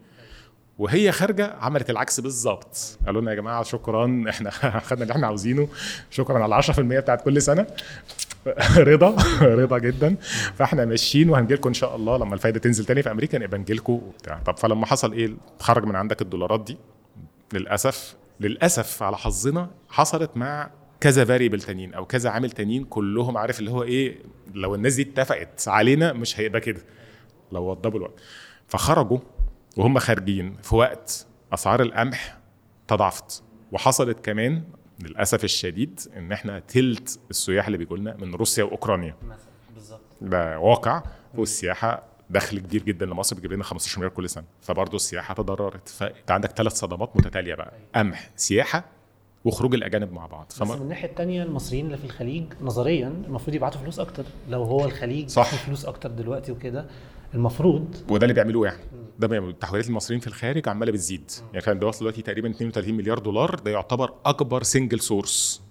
وهي 0.79 1.11
خارجة 1.11 1.53
عملت 1.61 1.89
العكس 1.89 2.19
بالظبط. 2.19 2.97
قالوا 3.05 3.21
لنا 3.21 3.31
يا 3.31 3.35
جماعة 3.35 3.63
شكرا 3.63 4.23
إحنا 4.29 4.49
خدنا 4.87 5.03
اللي 5.03 5.11
إحنا 5.13 5.27
عاوزينه. 5.27 5.67
شكرا 6.11 6.43
على 6.43 6.63
10% 6.63 6.79
بتاعت 6.79 7.21
كل 7.21 7.41
سنة. 7.41 7.67
رضا 8.77 9.15
رضا 9.61 9.77
جدا. 9.77 10.15
فإحنا 10.55 10.85
ماشيين 10.85 11.29
وهنجي 11.29 11.53
لكم 11.53 11.67
إن 11.69 11.73
شاء 11.73 11.95
الله 11.95 12.17
لما 12.17 12.33
الفايدة 12.33 12.59
تنزل 12.59 12.85
تاني 12.85 13.03
في 13.03 13.11
أمريكا 13.11 13.37
نبقى 13.37 13.57
نجي 13.59 13.73
لكم 13.73 13.93
وبتاع. 13.93 14.39
طب 14.45 14.57
فلما 14.57 14.85
حصل 14.85 15.13
إيه؟ 15.13 15.33
خرج 15.59 15.85
من 15.85 15.95
عندك 15.95 16.21
الدولارات 16.21 16.63
دي. 16.63 16.77
للأسف 17.53 18.15
للأسف 18.39 19.03
على 19.03 19.17
حظنا 19.17 19.69
حصلت 19.89 20.31
مع 20.35 20.69
كذا 21.01 21.25
فاريبل 21.25 21.61
تانيين 21.61 21.93
أو 21.93 22.05
كذا 22.05 22.29
عامل 22.29 22.51
تانيين 22.51 22.83
كلهم 22.83 23.37
عارف 23.37 23.59
اللي 23.59 23.71
هو 23.71 23.83
إيه؟ 23.83 24.15
لو 24.53 24.75
الناس 24.75 24.95
دي 24.95 25.01
اتفقت 25.01 25.67
علينا 25.67 26.13
مش 26.13 26.39
هيبقى 26.39 26.61
كده. 26.61 26.81
لو 27.51 27.63
وضبوا 27.63 27.99
الوقت 27.99 28.19
فخرجوا 28.67 29.17
وهم 29.77 29.99
خارجين 29.99 30.55
في 30.63 30.75
وقت 30.75 31.27
أسعار 31.53 31.81
القمح 31.81 32.37
تضاعفت 32.87 33.43
وحصلت 33.71 34.25
كمان 34.25 34.63
للأسف 35.03 35.43
الشديد 35.43 35.99
إن 36.17 36.31
إحنا 36.31 36.59
تلت 36.59 37.19
السياح 37.29 37.65
اللي 37.65 37.77
بيجوا 37.77 37.97
لنا 37.97 38.15
من 38.15 38.35
روسيا 38.35 38.63
وأوكرانيا. 38.63 39.15
مثلا 39.23 39.37
بالظبط. 39.73 40.01
ده 40.21 40.59
واقع. 40.59 41.03
والسياحة 41.37 42.03
دخل 42.29 42.59
كبير 42.59 42.83
جدا 42.83 43.05
لمصر 43.05 43.35
بيجيب 43.35 43.53
لنا 43.53 43.63
15 43.63 43.99
مليار 43.99 44.11
كل 44.13 44.29
سنة. 44.29 44.43
فبرضه 44.61 44.95
السياحة 44.95 45.33
تضررت. 45.33 45.89
فانت 45.89 46.31
عندك 46.31 46.51
ثلاث 46.51 46.73
صدمات 46.73 47.17
متتالية 47.17 47.55
بقى. 47.55 47.73
قمح 47.95 48.29
سياحة 48.35 48.85
وخروج 49.45 49.73
الأجانب 49.73 50.13
مع 50.13 50.25
بعض. 50.25 50.45
بس 50.49 50.61
من 50.61 50.67
فما 50.67 50.75
الناحية 50.75 51.07
الثانية 51.07 51.43
المصريين 51.43 51.85
اللي 51.85 51.97
في 51.97 52.05
الخليج 52.05 52.45
نظريا 52.61 53.07
المفروض 53.07 53.55
يبعتوا 53.55 53.81
فلوس 53.81 53.99
أكتر. 53.99 54.23
لو 54.49 54.63
هو 54.63 54.85
الخليج 54.85 55.29
صح. 55.29 55.55
فلوس 55.55 55.85
أكتر 55.85 56.09
دلوقتي 56.11 56.51
وكده 56.51 56.85
المفروض 57.33 57.95
وده 58.09 58.23
اللي 58.23 58.33
بيعملوه 58.33 58.67
يعني. 58.67 58.79
ده 59.19 59.51
تحويلات 59.51 59.89
المصريين 59.89 60.19
في 60.21 60.27
الخارج 60.27 60.69
عمالة 60.69 60.91
بتزيد. 60.91 61.31
يعني 61.53 61.65
كان 61.65 61.79
ده 61.79 61.87
وصل 61.87 61.99
دلوقتي 61.99 62.21
تقريبا 62.21 62.49
32 62.49 62.93
مليار 62.93 63.19
دولار 63.19 63.55
ده 63.55 63.71
يعتبر 63.71 64.13
أكبر 64.25 64.63
single 64.63 64.99
source 64.99 65.61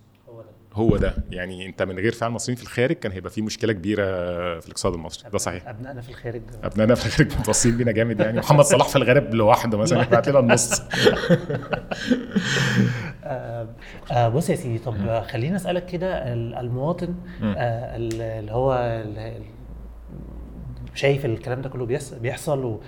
هو 0.74 0.96
ده. 0.96 1.14
يعني 1.30 1.66
انت 1.66 1.82
من 1.82 1.98
غير 1.98 2.12
فعل 2.12 2.28
المصريين 2.30 2.56
في 2.56 2.62
الخارج 2.62 2.96
كان 2.96 3.12
هيبقى 3.12 3.30
في 3.30 3.42
مشكلة 3.42 3.72
كبيرة 3.72 4.04
في 4.60 4.66
الاقتصاد 4.66 4.94
المصري. 4.94 5.30
ده 5.30 5.38
صحيح. 5.38 5.68
أبنائنا 5.68 6.00
في 6.00 6.08
الخارج. 6.08 6.42
أبنائنا 6.64 6.94
في 6.94 7.06
الخارج 7.06 7.32
متوصيين 7.38 7.76
بينا 7.76 7.92
جامد 7.92 8.20
يعني. 8.20 8.38
محمد 8.38 8.64
صلاح 8.64 8.88
في 8.88 8.96
الغرب 8.96 9.34
لوحده 9.34 9.78
مثلا 9.78 10.02
يبعت 10.06 10.28
لنا 10.28 10.38
النص. 10.38 10.82
آه 13.24 13.68
آه 14.12 14.28
بص 14.28 14.50
يا 14.50 14.56
سيدي 14.56 14.78
طب 14.78 15.20
خليني 15.20 15.56
أسألك 15.56 15.86
كده 15.86 16.32
ال- 16.32 16.54
المواطن 16.54 17.14
آه 17.42 17.96
ال- 17.96 18.22
اللي 18.22 18.52
هو 18.52 19.02
شايف 20.94 21.24
الكلام 21.24 21.62
ده 21.62 21.68
كله 21.68 21.86
بيحصل 22.20 22.78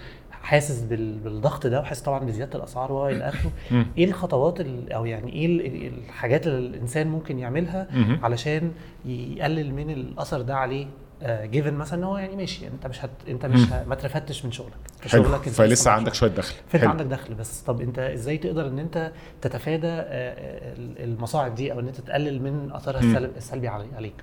وحاسس 0.47 0.81
بال- 0.81 1.19
بالضغط 1.19 1.67
ده 1.67 1.81
وحاسس 1.81 2.01
طبعا 2.03 2.19
بزيادة 2.25 2.59
الأسعار 2.59 2.93
والى 2.93 3.29
آخره. 3.29 3.51
إيه 3.99 4.05
الخطوات 4.05 4.61
ال- 4.61 4.93
أو 4.93 5.05
يعني 5.07 5.33
إيه 5.33 5.47
ال- 5.47 5.87
الحاجات 5.99 6.47
اللي 6.47 6.67
الإنسان 6.69 7.07
ممكن 7.09 7.39
يعملها. 7.39 7.87
علشان 8.23 8.73
يقلل 9.05 9.75
من 9.75 9.91
الأثر 9.91 10.43
ده 10.43 10.57
عليه 10.57 10.87
جيفن 11.27 11.75
مثلا 11.75 11.99
إن 11.99 12.05
هو 12.05 12.19
يعني 12.19 12.37
ماشي 12.37 12.63
يعني 12.65 12.75
أنت 12.75 12.87
مش 12.87 13.05
هت... 13.05 13.11
أنت 13.29 13.47
مش 13.47 13.73
ه... 13.73 13.85
ما 13.85 13.95
اترفدتش 13.95 14.45
من 14.45 14.53
شغلك 14.53 14.73
شغلك 15.07 15.47
انت 15.47 15.57
فلسه 15.57 15.91
عندك. 15.91 16.15
شوية 16.15 16.31
دخل. 16.31 16.55
فانت. 16.69 16.85
عندك 16.85 17.07
دخل 17.07 17.35
بس. 17.35 17.61
طب 17.61 17.81
أنت 17.81 17.99
إزاي 17.99 18.39
تقدر 18.39 18.67
إن 18.69 18.79
أنت 18.79 19.13
تتفادى 19.43 19.87
آه، 19.87 20.01
آه، 20.03 20.75
المصاعب 21.05 21.55
دي 21.55 21.73
أو 21.73 21.81
إن 21.81 21.87
أنت 21.87 22.01
تقلل 22.01 22.43
من 22.43 22.71
أثرها 22.73 23.01
السلب 23.01 23.31
السلبي 23.37 23.69
علي- 23.69 23.95
عليك؟ 23.97 24.15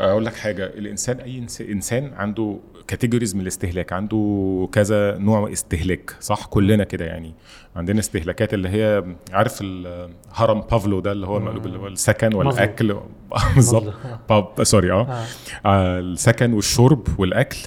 أقول 0.00 0.24
لك 0.24 0.34
حاجة 0.34 0.66
الإنسان 0.66 1.20
أي 1.20 1.46
إنسان 1.60 2.12
عنده 2.14 2.58
categories 2.88 3.34
من 3.34 3.40
الاستهلاك 3.40 3.92
عنده 3.92 4.68
كذا 4.72 5.18
نوع 5.18 5.52
استهلاك 5.52 6.16
صح؟ 6.20 6.46
كلنا 6.46 6.84
كده 6.84 7.04
يعني. 7.04 7.34
عندنا 7.76 8.00
استهلاكات 8.00 8.54
اللي 8.54 8.68
هي 8.68 9.04
عارف 9.32 9.58
الهرم 9.62 10.60
بتاع 10.60 10.77
ماسلو 10.77 11.00
ده 11.00 11.12
اللي 11.12 11.26
هو 11.26 11.36
المقلوب 11.36 11.66
اللي 11.66 11.78
هو 11.78 11.86
السكن. 11.86 12.34
والأكل؟ 12.34 12.96
بالظبط. 13.54 13.92
sorry 14.62 14.92
آه. 14.92 15.02
آه. 15.02 15.24
آه، 15.66 16.00
السكن 16.00 16.52
والشرب 16.52 17.20
والأكل 17.20 17.58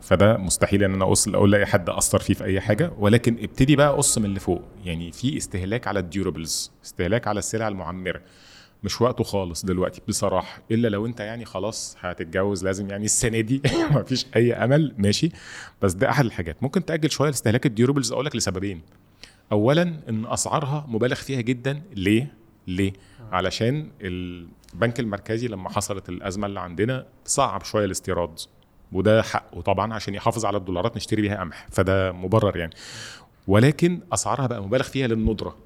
فده 0.00 0.36
مستحيل 0.36 0.84
إن 0.84 0.94
أنا 0.94 1.04
اقص 1.04 1.28
أقول 1.28 1.52
لأي 1.52 1.66
حد 1.66 1.90
أثر 1.90 2.18
فيه 2.18 2.34
في 2.34 2.44
أي 2.44 2.60
حاجة. 2.60 2.92
ولكن 2.98 3.36
ابتدي 3.42 3.76
بقى 3.76 3.96
قص 3.96 4.18
من 4.18 4.24
اللي 4.24 4.40
فوق. 4.40 4.62
يعني 4.84 5.12
في 5.12 5.36
استهلاك 5.36 5.88
على 5.88 5.98
ال 6.00 6.08
durables 6.08 6.72
استهلاك 6.84 7.28
على 7.28 7.38
السلع 7.38 7.68
المعمرة. 7.68 8.20
مش 8.84 9.00
وقته 9.00 9.24
خالص 9.24 9.64
دلوقتي 9.64 10.00
بصراحة 10.08 10.62
إلا 10.70 10.88
لو 10.88 11.06
أنت 11.06 11.20
يعني 11.20 11.44
خلاص 11.44 11.96
هتتجوز 12.00 12.64
لازم 12.64 12.90
يعني 12.90 13.04
السنة 13.04 13.40
دي 13.40 13.62
مفيش 13.90 14.26
أي 14.36 14.52
أمل 14.52 14.94
ماشي؟ 14.98 15.28
بس 15.82 15.92
ده 15.92 16.10
أحد 16.10 16.24
الحاجات. 16.24 16.62
ممكن 16.62 16.84
تأجل 16.84 17.10
شوية 17.10 17.28
لاستهلاك 17.30 17.66
الديورابلز 17.66 18.12
أقول 18.12 18.24
لك 18.26 18.36
لسببين. 18.36 18.82
اولا 19.52 19.82
إن 20.08 20.26
أسعارها 20.26 20.86
مبالغ 20.88 21.14
فيها 21.16 21.40
جدا. 21.40 21.82
ليه؟ 21.96 22.34
ليه؟ 22.66 22.92
علشان 23.32 23.90
البنك 24.00 25.00
المركزي 25.00 25.48
لما 25.48 25.68
حصلت 25.68 26.08
الأزمة 26.08 26.46
اللي 26.46 26.60
عندنا 26.60 27.06
صعب 27.24 27.64
شوية 27.64 27.84
الاستيراد 27.84 28.40
وده 28.92 29.22
حقه 29.22 29.60
طبعا 29.60 29.94
عشان 29.94 30.14
يحافظ 30.14 30.44
على 30.44 30.56
الدولارات 30.56 30.96
نشتري 30.96 31.22
بيها 31.22 31.36
قمح 31.36 31.66
فده 31.70 32.12
مبرر 32.12 32.56
يعني. 32.56 32.72
ولكن 33.46 34.00
أسعارها 34.12 34.46
بقى 34.46 34.62
مبالغ 34.62 34.84
فيها 34.84 35.06
للندرة. 35.06 35.56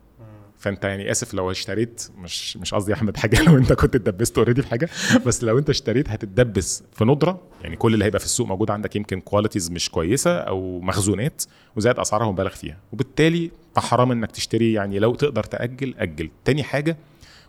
فانت 0.58 0.84
يعني 0.84 1.10
آسف 1.10 1.34
لو 1.34 1.50
اشتريت 1.50 2.08
مش 2.18 2.56
مش 2.56 2.74
قصدي 2.74 2.90
يا 2.90 2.96
أحمد 2.96 3.16
حاجة 3.16 3.42
لو 3.46 3.56
انت 3.56 3.72
كنت 3.72 3.94
اتدبست 3.94 4.38
already 4.38 4.62
في 4.62 4.68
حاجة 4.68 4.88
بس 5.26 5.44
لو 5.44 5.58
انت 5.58 5.70
اشتريت 5.70 6.08
هتتدبس 6.10 6.82
في 6.92 7.04
ندرة 7.04 7.40
يعني 7.62 7.76
كل 7.76 7.94
اللي 7.94 8.04
هيبقى 8.04 8.18
في 8.20 8.24
السوق 8.24 8.46
موجود 8.46 8.70
عندك 8.70 8.96
يمكن 8.96 9.20
qualities 9.20 9.70
مش 9.70 9.90
كويسة 9.90 10.38
أو 10.38 10.80
مخزونات 10.80 11.42
وزائد 11.76 11.98
أسعارها 11.98 12.32
مبالغ 12.32 12.50
فيها. 12.50 12.78
وبالتالي 12.92 13.50
حرام 13.76 14.12
إنك 14.12 14.30
تشتري 14.32 14.72
يعني 14.72 14.98
لو 14.98 15.14
تقدر 15.14 15.42
تأجل 15.44 15.94
أجل. 15.98 16.30
تاني 16.44 16.62
حاجة 16.62 16.96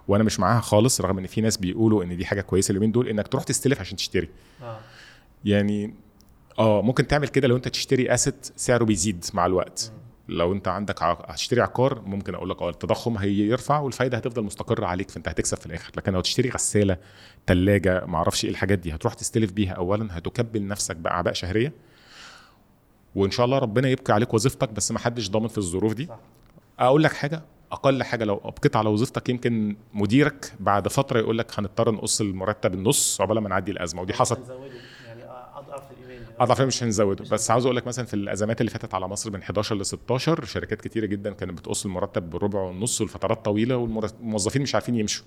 وأنا 0.07 0.23
مش 0.23 0.39
معاها 0.39 0.61
خالص 0.61 1.01
رغم 1.01 1.17
إن 1.17 1.27
في 1.27 1.41
ناس 1.41 1.57
بيقولوا 1.57 2.03
إن 2.03 2.17
دي 2.17 2.25
حاجة 2.25 2.41
كويسة 2.41 2.71
اليومين 2.71 2.91
دول 2.91 3.07
إنك 3.07 3.27
تروح 3.27 3.43
تستلف 3.43 3.79
عشان 3.79 3.97
تشتري. 3.97 4.29
يعني 5.45 5.93
آه 6.59 6.81
ممكن 6.81 7.07
تعمل 7.07 7.27
كده 7.27 7.47
لو 7.47 7.55
أنت 7.55 7.67
تشتري 7.67 8.13
asset 8.13 8.47
سعره 8.55 8.83
بيزيد 8.83 9.25
مع 9.33 9.45
الوقت. 9.45 9.91
لو 10.29 10.53
انت 10.53 10.67
عندك 10.67 11.03
هتشتري 11.03 11.61
عقار 11.61 12.01
ممكن 12.01 12.35
أقول 12.35 12.49
لك 12.49 12.61
آه 12.61 12.69
التضخم 12.69 13.17
هيرفع 13.17 13.79
والفايدة 13.79 14.17
هتفضل 14.17 14.43
مستقرة 14.43 14.85
عليك 14.85 15.11
فانت 15.11 15.27
هتكسب 15.27 15.57
في 15.57 15.65
الآخر. 15.65 15.91
لكن 15.97 16.13
لو 16.13 16.21
تشتري 16.21 16.49
غسالة 16.49 16.97
ثلاجه 17.47 18.05
ما 18.05 18.17
أعرفش 18.17 18.45
إيه 18.45 18.51
الحاجات 18.51 18.79
دي 18.79 18.95
هتروح 18.95 19.13
تستلف 19.13 19.51
بيها 19.51 19.73
اولا 19.73 20.17
هتكبل 20.17 20.67
نفسك 20.67 20.95
بأعباء 20.95 21.33
شهرية. 21.33 21.73
وإن 23.15 23.31
شاء 23.31 23.45
الله 23.45 23.57
ربنا 23.57 23.89
يبقي 23.89 24.13
عليك 24.13 24.33
وظيفتك 24.33 24.69
بس 24.69 24.91
ما 24.91 24.99
حدش 24.99 25.29
ضامن 25.29 25.47
في 25.47 25.57
الظروف 25.57 25.93
دي. 25.93 26.09
أقول 26.79 27.03
لك 27.03 27.13
حاجة 27.13 27.41
أقل 27.71 28.03
حاجة 28.03 28.23
لو 28.25 28.41
أبقيت 28.43 28.75
على 28.75 28.89
وظيفتك 28.89 29.29
يمكن 29.29 29.75
مديرك 29.93 30.53
بعد 30.59 30.87
فترة 30.87 31.19
يقول 31.19 31.37
لك 31.37 31.59
هنضطر 31.59 31.91
نقص 31.91 32.21
المرتب 32.21 32.73
النص 32.73 33.21
عقبال 33.21 33.37
ما 33.39 33.49
نعدي 33.49 33.71
الأزمة 33.71 34.01
ودي 34.01 34.13
حصلت. 34.13 34.39
اضعف 36.39 36.61
مش 36.61 36.83
هنزوده. 36.83 37.25
بس 37.31 37.51
عاوز 37.51 37.65
أقول 37.65 37.75
لك 37.75 37.87
مثلا 37.87 38.05
في 38.05 38.13
الأزمات 38.13 38.61
اللي 38.61 38.69
فاتت 38.71 38.93
على 38.93 39.07
مصر 39.07 39.31
من 39.31 39.41
11 39.41 39.75
ل 39.75 39.85
16 39.85 40.45
شركات 40.45 40.81
كتيرة 40.81 41.05
جدا 41.05 41.33
كانت 41.33 41.51
بتقص 41.59 41.85
المرتب 41.85 42.29
بربع 42.29 42.59
والنص 42.61 43.01
والفترات 43.01 43.45
طويلة 43.45 43.77
والموظفين 43.77 44.61
مش 44.61 44.75
عارفين 44.75 44.95
يمشوا. 44.95 45.25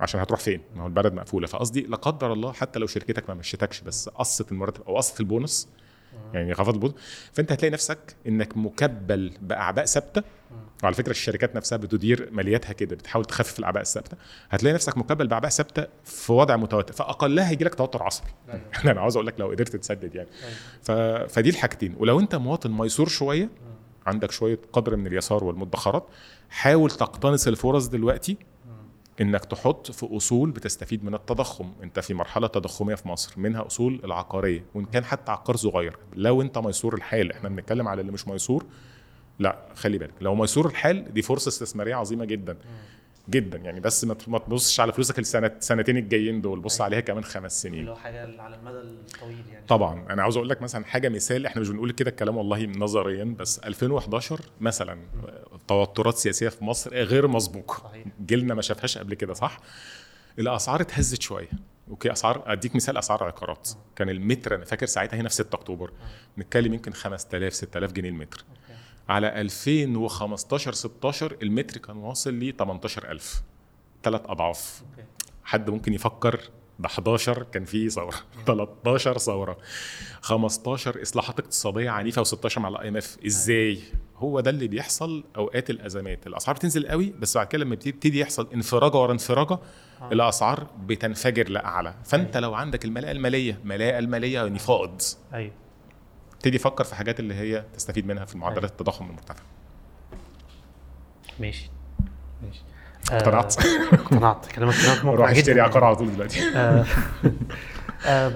عشان 0.00 0.20
هتروح 0.20 0.40
فين؟ 0.40 0.60
ما 0.76 0.82
هو 0.82 0.86
البلد 0.86 1.12
مقفولة. 1.14 1.46
فقصدي 1.46 1.80
لا 1.80 1.96
قدر 1.96 2.32
الله 2.32 2.52
حتى 2.52 2.78
لو 2.78 2.86
شركتك 2.86 3.28
ما 3.28 3.34
مشيتكش 3.34 3.80
بس 3.80 4.08
قصت 4.08 4.52
المرتب 4.52 4.82
أو 4.88 4.96
قصت 4.96 5.20
البونص 5.20 5.68
يعني 6.34 6.54
خفض 6.54 6.74
البونص 6.74 6.94
فأنت 7.32 7.52
هتلاقي 7.52 7.72
نفسك 7.72 8.16
إنك 8.26 8.56
مكبل 8.56 9.32
بأعباء 9.42 9.84
ثابتة. 9.84 10.22
وعلى 10.82 10.94
فكرة 10.94 11.10
الشركات 11.10 11.56
نفسها 11.56 11.78
بتدير 11.78 12.28
مالياتها 12.32 12.72
كده 12.72 12.96
بتحاول 12.96 13.24
تخفف 13.24 13.58
الأعباء 13.58 13.82
الثابتة. 13.82 14.16
هتلاقي 14.50 14.74
نفسك 14.74 14.98
مكبل 14.98 15.26
بأعباء 15.26 15.50
ثابتة 15.50 15.86
في 16.04 16.32
وضع 16.32 16.56
متوتر 16.56 16.92
فأقلها 16.92 17.50
هيجي 17.50 17.64
لك 17.64 17.74
توتر 17.74 18.02
عصبي. 18.02 18.28
أنا 18.84 19.00
عاوز 19.00 19.16
أقول 19.16 19.26
لك 19.26 19.34
لو 19.38 19.50
قدرت 19.50 19.76
تسدد 19.76 20.14
يعني. 20.14 20.28
ف... 20.82 20.90
فدي 21.32 21.50
الحاجتين. 21.50 21.94
ولو 21.98 22.20
أنت 22.20 22.34
مواطن 22.34 22.70
ميسور 22.70 23.08
شوية 23.08 23.48
عندك 24.06 24.30
شوية 24.30 24.58
قدر 24.72 24.96
من 24.96 25.06
اليسار 25.06 25.44
والمدخرات 25.44 26.06
حاول 26.50 26.90
تقتنص 26.90 27.46
الفرص 27.46 27.86
دلوقتي 27.86 28.36
إنك 29.20 29.44
تحط 29.44 29.90
في 29.90 30.16
أصول 30.16 30.50
بتستفيد 30.50 31.04
من 31.04 31.14
التضخم. 31.14 31.72
أنت 31.82 32.00
في 32.00 32.14
مرحلة 32.14 32.46
تضخمية 32.46 32.94
في 32.94 33.08
مصر 33.08 33.40
منها 33.40 33.66
أصول 33.66 34.00
العقارية 34.04 34.64
وإن 34.74 34.84
كان 34.84 35.04
حتى 35.04 35.32
عقار 35.32 35.56
صغير. 35.56 35.96
لو 36.14 36.42
أنت 36.42 36.58
ميسور 36.58 36.94
الحال 36.94 37.32
إحنا 37.32 37.48
بنتكلم 37.48 37.88
على 37.88 38.00
اللي 38.00 38.12
مش 38.12 38.28
ميسور 38.28 38.66
لا 39.38 39.58
خلي 39.74 39.98
بالك. 39.98 40.14
لو 40.20 40.34
ميسور 40.34 40.66
الحال 40.66 41.14
دي 41.14 41.22
فرصة 41.22 41.48
استثمارية 41.48 41.94
عظيمة 41.94 42.24
جدا. 42.24 42.56
جدا 43.28 43.58
يعني 43.58 43.80
بس 43.80 44.04
ما 44.04 44.38
تبصش 44.38 44.80
على 44.80 44.92
فلوسك 44.92 45.18
السنة 45.18 45.50
سنتين 45.60 45.96
الجايين 45.96 46.40
دول 46.40 46.60
بص 46.60 46.80
عليها 46.80 47.00
كمان 47.00 47.24
خمس 47.24 47.62
سنين. 47.62 47.84
لو 47.84 47.96
حاجة 47.96 48.42
على 48.42 48.56
المدى 48.56 48.78
الطويل 48.78 49.44
يعني. 49.52 49.66
طبعا. 49.66 50.06
أنا 50.10 50.22
عاوز 50.22 50.36
أقول 50.36 50.48
لك 50.48 50.62
مثلا 50.62 50.84
حاجة 50.84 51.08
مثال 51.08 51.46
إحنا 51.46 51.60
مش 51.60 51.68
بنقول 51.68 51.90
كده 51.92 52.10
الكلام 52.10 52.36
والله 52.36 52.66
نظريا 52.66 53.24
بس 53.38 53.58
2011 53.58 54.40
مثلا 54.60 54.98
توترات 55.68 56.16
سياسية 56.16 56.48
في 56.48 56.64
مصر 56.64 56.94
غير 56.94 57.28
مسبوقة. 57.28 57.92
جيلنا 58.26 58.54
ما 58.54 58.62
شافهاش 58.62 58.98
قبل 58.98 59.14
كده 59.14 59.34
صح؟ 59.34 59.60
الأسعار 60.38 60.80
اتهزت 60.80 61.22
شوية. 61.22 61.48
أوكي 61.90 62.12
أسعار 62.12 62.52
أديك 62.52 62.76
مثال 62.76 62.96
أسعار 62.96 63.24
عقارات 63.24 63.68
كان 63.96 64.08
المتر 64.08 64.54
أنا 64.54 64.64
فاكر 64.64 64.86
ساعتها 64.86 65.20
هنا 65.20 65.28
في 65.28 65.34
6 65.34 65.54
أكتوبر. 65.56 65.92
نتكلم 66.38 66.74
يمكن 66.74 66.92
5000 66.92 67.54
6000 67.54 67.92
جنيه 67.92 68.08
المتر. 68.08 68.44
على 69.10 69.40
2015 69.40 70.72
16 70.72 71.36
المتر 71.42 71.76
كان 71.80 71.96
واصل 71.96 72.34
ل 72.34 72.52
18000 72.58 73.42
ثلاث 74.02 74.20
أضعاف. 74.24 74.82
okay. 74.90 75.08
حد 75.44 75.70
ممكن 75.70 75.94
يفكر 75.94 76.40
ده 76.78 76.86
11 76.86 77.42
كان 77.42 77.64
فيه 77.64 77.88
ثورة. 77.88 78.14
13 78.46 79.18
ثورة. 79.18 79.58
15 80.20 81.02
إصلاحات 81.02 81.40
اقتصادية 81.40 81.90
عنيفة 81.90 82.24
و16 82.24 82.58
مع 82.58 82.68
ال 82.68 82.88
IMF 82.88 83.16
إزاي؟ 83.26 83.78
هو 84.16 84.40
ده 84.40 84.50
اللي 84.50 84.68
بيحصل 84.68 85.24
أوقات 85.36 85.70
الأزمات. 85.70 86.26
الأسعار 86.26 86.56
بتنزل 86.56 86.86
قوي 86.88 87.14
بس 87.18 87.36
بعد 87.36 87.46
كده 87.46 87.64
لما 87.64 87.74
بتبتدي 87.74 88.20
يحصل 88.20 88.48
انفراجة 88.54 88.96
ورا 88.96 89.12
انفراجة 89.12 89.58
الأسعار 90.12 90.66
بتنفجر 90.86 91.48
لأعلى. 91.48 91.94
فأنت 92.04 92.36
لو 92.36 92.54
عندك 92.54 92.84
الملاءة 92.84 93.12
المالية 93.12 93.60
ملاءة 93.64 93.98
المالية 93.98 94.34
يعني 94.42 94.58
فائض. 94.58 95.00
أيوه. 95.34 95.52
ابتدي 96.40 96.58
فكر 96.58 96.84
في 96.84 96.94
حاجات 96.94 97.20
اللي 97.20 97.34
هي 97.34 97.64
تستفيد 97.74 98.06
منها 98.06 98.24
في 98.24 98.38
معدلات 98.38 98.70
التضخم 98.70 99.06
المرتفعه 99.06 99.46
ماشي. 101.40 101.70
ماشي. 102.42 102.62
اقتنعت؟ 103.12 103.56
آه، 103.58 103.94
اقتنعت. 103.94 104.46
كلامك 104.46 104.74
كلامك 104.74 105.04
مقنع 105.04 105.32
اشتري 105.32 105.60
عقار 105.60 105.84
على 105.84 105.96
طول 105.96 106.12
دلوقتي. 106.14 106.40
آه، 106.56 106.84
آه، 108.06 108.32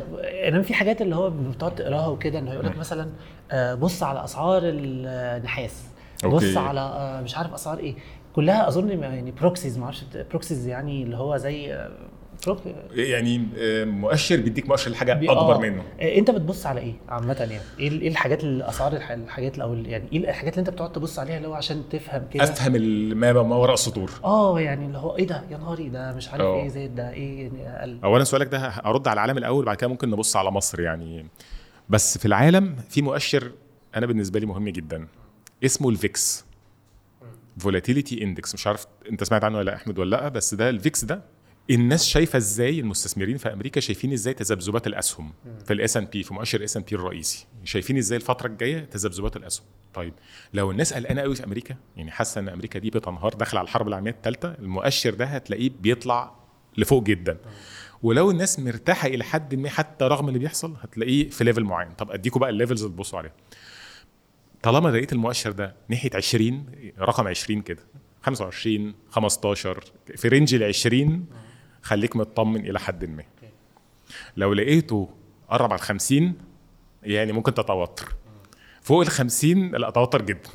انما 0.49 0.63
في 0.63 0.75
حاجات 0.75 1.03
اللي 1.03 1.17
هو 1.17 1.31
بتقعد 1.31 1.75
تقراها 1.75 2.07
وكده 2.07 2.39
إنه 2.39 2.53
يقول 2.53 2.67
لك 2.67 2.79
مثلا 2.79 3.11
آه، 3.51 3.75
بص 3.75 4.03
على 4.03 4.25
أسعار 4.25 4.63
النحاس. 4.65 5.85
بص. 6.25 6.57
على 6.57 6.81
آه، 6.81 7.21
مش 7.21 7.37
عارف 7.37 7.55
أسعار 7.55 7.79
إيه. 7.79 7.95
كلها 8.35 8.69
أظن 8.69 9.03
يعني 9.03 9.31
proxies 9.31 9.79
ما 9.79 9.85
أعرفش 9.85 10.05
proxies 10.31 10.67
يعني 10.67 11.03
اللي 11.03 11.17
هو 11.17 11.37
زي 11.37 11.89
يعني 12.95 13.47
آه، 13.59 13.85
مؤشر 13.85 14.37
بيديك 14.37 14.69
مؤشر 14.69 14.91
لحاجة 14.91 15.13
بي- 15.13 15.31
أكبر 15.31 15.55
آه. 15.55 15.59
منه. 15.59 15.83
آه، 16.01 16.19
أنت 16.19 16.31
بتبص 16.31 16.67
على 16.67 16.81
إيه 16.81 16.95
عامة 17.09 17.35
يعني؟ 17.41 17.59
إيه 17.79 17.91
إيه 18.01 18.09
الحاجات 18.09 18.45
الأسعار 18.45 18.93
الح- 18.97 19.11
الحاجات 19.11 19.59
أو 19.59 19.75
يعني 19.75 20.05
إيه 20.13 20.19
الحاجات 20.31 20.53
اللي 20.53 20.61
أنت 20.61 20.71
بتقعد 20.71 20.93
تبص 20.93 21.19
عليها 21.19 21.37
اللي 21.37 21.49
هو 21.49 21.55
عشان 21.55 21.83
تفهم 21.91 22.27
كده؟ 22.33 22.45
أفهم 22.45 22.73
ما 23.17 23.33
ما 23.33 23.57
وراء 23.57 23.75
السطور. 23.75 24.11
آه 24.25 24.61
يعني 24.61 24.87
اللي 24.87 24.99
هو 24.99 25.17
إيه 25.17 25.27
ده؟ 25.27 25.43
يا 25.51 25.57
نهاري 25.57 25.89
ده 25.89 26.13
مش 26.13 26.29
عارف 26.29 26.43
آه. 26.45 26.63
إيه 26.63 26.69
زاد 26.69 26.95
ده 26.95 27.11
إيه 27.11 27.43
يعني 27.43 27.69
أقل. 27.79 27.99
اولا 28.05 28.25
سؤالك 28.25 28.47
ده 28.49 28.59
هرد 28.69 29.09
على 29.09 29.15
العالم 29.15 29.39
الأول 29.39 29.65
بعد 29.65 29.77
كده 29.77 29.89
ممكن 29.89 30.11
نبص 30.11 30.37
على 30.37 30.51
مصر 30.51 30.81
يعني. 30.81 31.27
بس 31.89 32.19
في 32.19 32.27
العالم 32.27 32.77
في 32.89 33.03
مؤشر 33.03 33.53
أنا 33.97 34.07
بالنسبة 34.07 34.41
لي 34.41 34.47
مهم 34.47 34.69
جدا. 34.69 35.07
اسمه 35.65 35.89
الـ 35.89 36.00
VIX. 36.00 36.45
volatility 37.59 38.25
index 38.25 38.55
مش 38.55 38.67
عارف 38.67 38.87
أنت 39.11 39.25
سمعت 39.25 39.45
عنه 39.45 39.59
ولا 39.59 39.71
لأ 39.71 39.77
أحمد 39.77 39.99
ولا 39.99 40.17
لأ 40.17 40.29
بس 40.29 40.55
ده 40.55 40.71
الـ 40.71 40.79
VIX 40.79 41.05
ده 41.05 41.23
الناس 41.71 42.05
شايفة 42.07 42.37
إزاي 42.37 42.81
المستثمرين 42.81 43.37
في 43.37 43.53
أمريكا 43.53 43.81
شايفين 43.81 44.13
إزاي 44.13 44.35
تذبذبات 44.35 44.87
الأسهم 44.87 45.33
في 45.67 45.73
ال 45.73 45.97
S&P 45.97 46.23
في 46.23 46.35
مؤشر 46.35 46.59
ال 46.59 46.77
S&P 46.77 46.95
الرئيسي؟ 46.95 47.47
شايفين 47.65 47.97
إزاي 47.97 48.17
الفترة 48.17 48.47
الجاية 48.47 48.79
تذبذبات 48.85 49.37
الأسهم؟ 49.37 49.67
طيب 49.95 50.15
لو 50.55 50.71
الناس 50.71 50.93
قلقانة 50.95 51.21
قوي 51.23 51.35
في 51.35 51.45
أمريكا 51.45 51.77
يعني 51.97 52.11
حاسة 52.11 52.39
إن 52.41 52.49
أمريكا 52.49 52.79
دي 52.79 52.91
بتنهار 52.91 53.35
داخلة 53.35 53.59
على 53.61 53.67
الحرب 53.67 53.89
العالمية 53.89 54.11
الثالثه 54.11 54.55
المؤشر 54.59 55.15
ده 55.15 55.25
هتلاقيه 55.25 55.71
بيطلع 55.81 56.35
لفوق 56.77 57.03
جدا. 57.03 57.39
ولو 58.03 58.31
الناس 58.31 58.61
مرتاحة 58.61 59.09
إلى 59.09 59.25
حد 59.25 59.55
ما 59.55 59.69
حتى 59.71 60.05
رغم 60.05 60.29
اللي 60.29 60.39
بيحصل 60.39 60.77
هتلاقيه 60.83 61.29
في 61.31 61.45
level 61.45 61.65
معين. 61.65 61.93
طب 61.93 62.11
أديكوا 62.11 62.41
بقى 62.41 62.51
ال 62.51 62.56
levels 62.56 62.83
اللي 62.83 62.95
تبصوا 62.97 63.19
عليها. 63.19 63.33
طالما 64.63 64.89
لقيت 64.89 65.13
المؤشر 65.13 65.53
ده 65.53 65.77
ناحية 65.89 66.11
20 66.15 66.67
رقم 66.99 67.29
20 67.29 67.63
كده 67.63 67.83
25 68.23 68.95
15 69.11 69.85
في 70.17 70.29
range 70.29 70.55
ال 70.55 70.63
20 70.65 71.27
خليك 71.85 72.17
مطمن 72.17 72.61
إلى 72.67 72.81
حد 72.81 73.05
ما. 73.05 73.23
لو 74.37 74.53
لقيته 74.53 75.09
قرب 75.49 75.73
على 75.73 75.81
ال 75.81 75.85
50 75.85 76.35
يعني 77.03 77.33
ممكن 77.33 77.55
تتوتر. 77.55 78.15
فوق 78.83 79.01
ال 79.01 79.07
50 79.09 79.71
لا 79.71 79.91
توتر 79.91 80.23
جدا. 80.23 80.51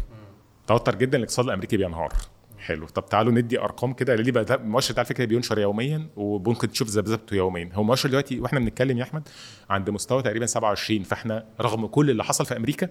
توتر 0.67 0.95
جدا 0.95 1.17
الاقتصاد 1.17 1.45
الأمريكي 1.45 1.77
بينهار. 1.77 2.13
حلو. 2.59 2.87
طب 2.87 3.05
تعالوا 3.05 3.31
ندي 3.33 3.59
أرقام 3.59 3.93
كده. 3.93 4.15
ليه 4.15 4.31
بقى؟ 4.31 4.55
المؤشر 4.55 4.93
ده 4.93 4.99
على 4.99 5.05
فكرة 5.05 5.25
بينشر 5.25 5.59
يوميا 5.59 6.07
وممكن 6.15 6.71
تشوف 6.71 6.87
ذبذبته 6.89 7.35
يوميا. 7.35 7.69
هو 7.73 7.83
مؤشر 7.83 8.09
دلوقتي 8.09 8.39
وإحنا 8.39 8.59
بنتكلم 8.59 8.97
يا 8.97 9.03
أحمد 9.03 9.27
عند 9.69 9.89
مستوى 9.89 10.21
تقريبا 10.21 10.45
27 10.45 11.03
فاحنا 11.03 11.45
رغم 11.61 11.85
كل 11.87 12.09
اللي 12.09 12.23
حصل 12.23 12.45
في 12.45 12.57
أمريكا 12.57 12.89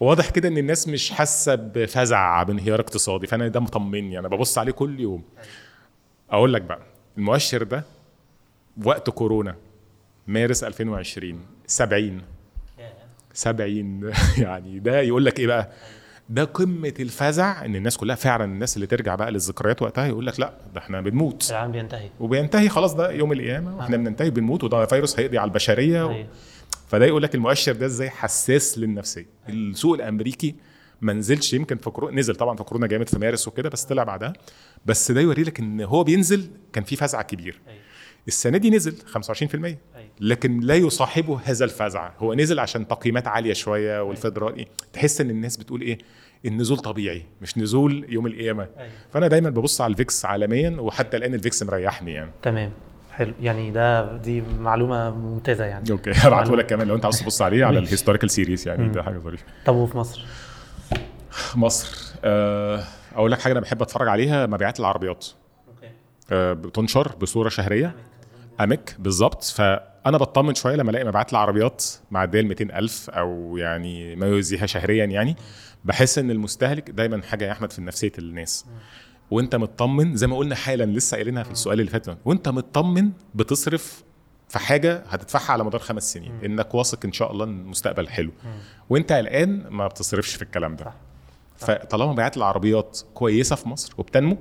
واضح 0.00 0.30
كده 0.30 0.48
إن 0.48 0.58
الناس 0.58 0.88
مش 0.88 1.10
حاسة 1.10 1.54
بفزع 1.54 2.42
بانهيار 2.42 2.80
اقتصادي. 2.80 3.26
فأنا 3.26 3.48
ده 3.48 3.60
مطمني. 3.60 4.18
أنا 4.18 4.28
ببص 4.28 4.58
عليه 4.58 4.72
كل 4.72 5.00
يوم. 5.00 5.24
أقول 6.30 6.52
لك 6.54 6.62
بقى 6.62 6.80
المؤشر 7.20 7.62
ده 7.62 7.84
وقت 8.84 9.10
كورونا 9.10 9.56
مارس 10.26 10.64
2020 10.64 11.40
70 11.66 12.22
70 13.34 14.12
يعني 14.38 14.78
ده 14.78 15.00
يقول 15.00 15.24
لك 15.24 15.40
إيه 15.40 15.46
بقى؟ 15.46 15.70
ده 16.28 16.44
قمة 16.44 16.94
الفزع 17.00 17.64
إن 17.64 17.76
الناس 17.76 17.96
كلها 17.96 18.16
فعلا 18.16 18.44
الناس 18.44 18.76
اللي 18.76 18.86
ترجع 18.86 19.14
بقى 19.14 19.30
للذكريات 19.30 19.82
وقتها 19.82 20.06
يقول 20.06 20.26
لك 20.26 20.40
لا 20.40 20.54
ده 20.74 20.80
إحنا 20.80 21.00
بنموت. 21.00 21.50
العالم 21.50 21.72
بينتهي. 21.72 22.10
وبينتهي 22.20 22.68
خلاص 22.68 22.94
ده 22.94 23.10
يوم 23.10 23.32
القيامة 23.32 23.76
وإحنا 23.76 23.96
بننتهي 23.96 24.30
بنموت 24.30 24.64
وده 24.64 24.86
فيروس 24.86 25.18
هيقضي 25.20 25.38
على 25.38 25.48
البشرية 25.48 26.06
و... 26.06 26.10
أيوة. 26.10 26.26
فده 26.88 27.06
يقول 27.06 27.22
لك 27.22 27.34
المؤشر 27.34 27.72
ده 27.72 27.86
إزاي 27.86 28.10
حساس 28.10 28.78
للنفسية. 28.78 29.26
السوق 29.48 29.94
الأمريكي 29.94 30.54
ما 31.00 31.12
نزلش 31.12 31.52
يمكن 31.54 31.76
في 31.76 31.90
كورونا 31.90 32.16
نزل 32.16 32.34
طبعا 32.34 32.56
في 32.56 32.62
كورونا 32.62 32.86
جامد 32.86 33.08
في 33.08 33.18
مارس 33.18 33.48
وكده 33.48 33.68
بس 33.68 33.84
طلع 33.84 34.04
بعدها. 34.04 34.32
بس 34.86 35.12
ده 35.12 35.20
يوري 35.20 35.42
لك 35.42 35.60
إن 35.60 35.80
هو 35.80 36.04
بينزل 36.04 36.50
كان 36.72 36.84
في 36.84 36.96
فزع 36.96 37.22
كبير. 37.22 37.60
السنة 38.28 38.58
دي 38.58 38.70
نزل 38.70 38.94
25% 39.72 39.76
لكن 40.20 40.60
لا 40.60 40.74
يصاحبه 40.74 41.40
هذا 41.44 41.64
الفزع 41.64 42.10
هو 42.18 42.34
نزل 42.34 42.58
عشان 42.58 42.88
تقييمات 42.88 43.28
عالية 43.28 43.52
شوية 43.52 44.02
والفدرالي. 44.02 44.66
تحس 44.92 45.20
إن 45.20 45.30
الناس 45.30 45.56
بتقول 45.56 45.80
إيه؟ 45.80 45.98
النزول 46.46 46.78
طبيعي 46.78 47.22
مش 47.42 47.58
نزول 47.58 48.06
يوم 48.08 48.26
القيامة. 48.26 48.68
فأنا 49.12 49.28
دايما 49.28 49.50
ببص 49.50 49.80
على 49.80 49.90
ال 49.90 49.98
VIX 49.98 50.24
عالميا 50.24 50.70
وحتى 50.80 51.16
الآن 51.16 51.34
ال 51.34 51.41
VIX 51.41 51.62
مريحني 51.62 52.12
يعني. 52.12 52.30
تمام. 52.42 52.70
حلو. 53.12 53.32
يعني 53.40 53.70
ده 53.70 54.16
دي 54.16 54.42
معلومة 54.60 55.10
ممتازة 55.10 55.64
يعني. 55.64 55.90
okay. 55.90 56.10
هبعته 56.24 56.56
لك 56.56 56.66
كمان 56.66 56.88
لو 56.88 56.94
أنت 56.94 57.04
عاوز 57.04 57.20
تبص 57.20 57.42
عليه 57.42 57.64
على. 57.64 57.78
ال 57.78 57.83
historical 57.83 58.30
series 58.30 58.68
يعني. 58.68 58.88
ده 58.88 59.02
حاجة 59.02 59.18
ظريفة. 59.18 59.44
طب 59.66 59.74
وفي 59.74 59.96
مصر؟ 59.98 60.24
مصر. 61.54 62.14
آه، 62.24 62.84
أقول 63.14 63.32
لك 63.32 63.40
حاجة 63.40 63.52
أنا 63.52 63.60
بحب 63.60 63.82
أتفرج 63.82 64.08
عليها 64.08 64.46
مبيعات 64.46 64.80
العربيات. 64.80 65.26
أوكي. 65.68 65.90
آه، 66.32 66.52
بتنشر 66.52 67.16
بصورة 67.20 67.48
شهرية. 67.48 67.94
أمك 68.60 68.96
بالظبط. 68.98 69.44
فأنا 69.44 70.18
بطمن 70.18 70.54
شوية 70.54 70.76
لما 70.76 70.90
ألاقي 70.90 71.04
مبيعات 71.04 71.32
العربيات 71.32 71.84
معدية 72.10 72.40
ال 72.40 72.46
200000 72.46 73.10
أو 73.10 73.56
يعني 73.56 74.16
ما 74.16 74.26
يوازيها 74.26 74.66
شهريا 74.66 75.04
يعني. 75.04 75.36
بحس 75.84 76.18
إن 76.18 76.30
المستهلك 76.30 76.90
دايما 76.90 77.22
حاجة 77.22 77.44
يا 77.44 77.52
أحمد 77.52 77.72
في 77.72 77.82
نفسية 77.82 78.12
الناس. 78.18 78.66
وأنت 79.30 79.56
مطمن 79.56 80.16
زي 80.16 80.26
ما 80.26 80.36
قلنا 80.36 80.54
حالا 80.54 80.84
لسه 80.84 81.14
قايلينها 81.14 81.42
في 81.42 81.50
السؤال 81.50 81.80
اللي 81.80 81.90
فات 81.90 82.06
وأنت 82.24 82.48
مطمن 82.48 83.10
بتصرف 83.34 84.04
في 84.48 84.58
حاجة 84.58 85.04
هتدفعها 85.08 85.52
على 85.52 85.64
مدار 85.64 85.80
خمس 85.80 86.12
سنين. 86.12 86.32
إنك 86.44 86.74
واثق 86.74 86.98
إن 87.04 87.12
شاء 87.12 87.32
الله 87.32 87.44
إن 87.44 87.60
المستقبل 87.60 88.08
حلو. 88.08 88.32
وأنت 88.90 89.12
قلقان 89.12 89.66
ما 89.70 89.86
بتصرفش 89.86 90.34
في 90.34 90.42
الكلام 90.42 90.76
ده. 90.76 90.92
فطالما 91.60 92.12
مبيعات 92.12 92.36
العربيات 92.36 93.00
كويسة 93.14 93.56
في 93.56 93.68
مصر 93.68 93.94
وبتنمو 93.98 94.36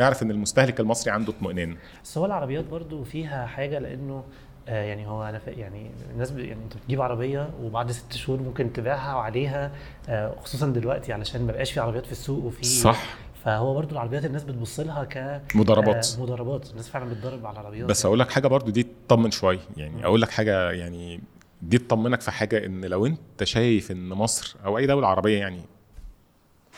اعرف 0.00 0.22
إن 0.22 0.30
المستهلك 0.30 0.80
المصري 0.80 1.10
عنده 1.12 1.32
اطمئنان. 1.32 1.76
بس 2.04 2.18
هو 2.18 2.26
العربيات 2.26 2.64
برضو 2.64 3.04
فيها 3.04 3.46
حاجة 3.46 3.78
لأنه 3.78 4.24
آه 4.68 4.82
يعني 4.84 5.06
هو 5.08 5.22
أنا 5.24 5.40
يعني 5.46 5.90
الناس 6.12 6.30
ب- 6.30 6.38
يعني 6.38 6.62
أنت 6.64 6.76
بتجيب 6.76 7.00
عربية 7.02 7.50
وبعد 7.62 7.92
ست 7.92 8.12
شهور 8.12 8.40
ممكن 8.42 8.72
تبيعها 8.72 9.14
وعليها 9.14 9.72
آه 10.08 10.34
خصوصا 10.40 10.66
دلوقتي 10.66 11.12
علشان 11.12 11.46
ما 11.46 11.52
بقاش 11.52 11.72
في 11.72 11.80
عربيات 11.80 12.06
في 12.06 12.12
السوق 12.12 12.44
وفي 12.44 12.64
صح. 12.64 13.04
فهو 13.44 13.74
برضو 13.74 13.92
العربيات 13.92 14.24
الناس 14.24 14.44
بتبص 14.44 14.80
لها 14.80 15.04
ك 15.04 15.42
مضاربات. 15.54 16.14
آه 16.18 16.22
مضاربات. 16.22 16.70
الناس 16.70 16.88
فعلا 16.88 17.10
بتضرب 17.10 17.46
على 17.46 17.60
العربيات 17.60 17.86
بس 17.88 18.06
أقول 18.06 18.18
لك 18.18 18.30
حاجة 18.30 18.46
برضو 18.48 18.70
دي 18.70 18.86
تطمن 19.08 19.30
شوية. 19.30 19.58
يعني 19.76 20.04
أقول 20.04 20.20
لك 20.22 20.30
حاجة 20.30 20.70
يعني 20.70 21.20
دي 21.62 21.78
تطمنك 21.78 22.20
في 22.20 22.30
حاجة 22.30 22.66
إن 22.66 22.84
لو 22.84 23.06
أنت 23.06 23.44
شايف 23.44 23.90
إن 23.90 24.08
مصر 24.08 24.56
أو 24.64 24.78
أي 24.78 24.86
دولة 24.86 25.06
عربية 25.08 25.38
يعني 25.38 25.60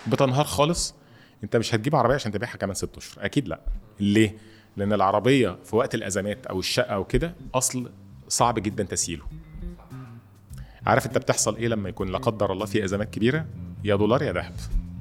بتنهار 0.07 0.45
خالص. 0.45 0.95
انت 1.45 1.57
مش 1.57 1.75
هتجيب 1.75 1.97
عربية 1.97 2.15
عشان 2.15 2.33
تبيعها 2.33 2.57
كمان 2.57 2.75
ست 2.75 2.97
أشهر. 2.97 3.25
أكيد 3.25 3.49
لأ. 3.49 3.61
ليه؟ 4.01 4.37
لأن 4.77 4.93
العربية 4.93 5.59
في 5.65 5.77
وقت 5.77 5.95
الأزمات 5.95 6.47
أو 6.47 6.59
الشقة 6.59 6.95
أو 6.95 7.05
كده 7.05 7.35
أصل 7.55 7.91
صعب 8.29 8.59
جدا 8.59 8.85
تسييله. 8.85 9.25
عارف 10.87 11.07
أنت 11.07 11.19
بتحصل 11.19 11.57
إيه 11.57 11.69
لما 11.69 11.89
يكون 11.89 12.09
لا 12.09 12.19
قدر 12.19 12.53
الله 12.53 12.67
في 12.67 12.85
أزمات 12.85 13.11
كبيرة؟ 13.11 13.47
يا 13.85 13.97
دولار 13.97 14.23
يا 14.23 14.33
ذهب. 14.33 14.53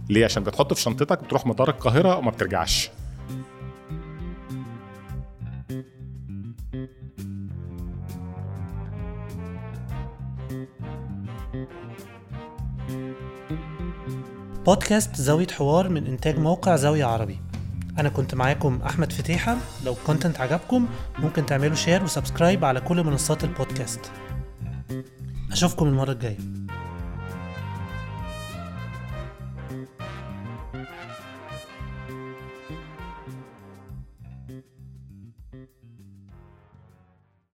ليه؟ 0.10 0.26
عشان 0.26 0.44
بتحطه 0.44 0.76
في 0.76 0.82
شنطتك 0.82 1.24
بتروح 1.24 1.46
مطار 1.46 1.70
القاهرة 1.70 2.18
وما 2.18 2.32
بترجعش. 2.32 2.90
بودكاست 14.65 15.15
زاوية 15.15 15.47
حوار 15.47 15.89
من 15.89 16.08
إنتاج 16.08 16.39
موقع 16.39 16.75
زاوية 16.75 17.06
عربي. 17.06 17.39
أنا 17.99 18.10
كنت 18.10 18.36
معاكم 18.36 18.82
أحمد 18.86 19.12
فتيحة. 19.12 19.58
لو 19.86 19.93
ال 19.94 19.99
content 19.99 20.39
عجبكم 20.41 20.88
ممكن 21.19 21.45
تعملوا 21.45 21.75
share 21.76 22.04
و 22.04 22.10
subscribe 22.10 22.65
على 22.65 22.82
كل 22.82 23.04
منصات 23.04 23.43
البودكاست. 23.43 24.12
أشوفكم 25.51 25.88
المرة 25.88 26.12
الجاية. 26.12 26.38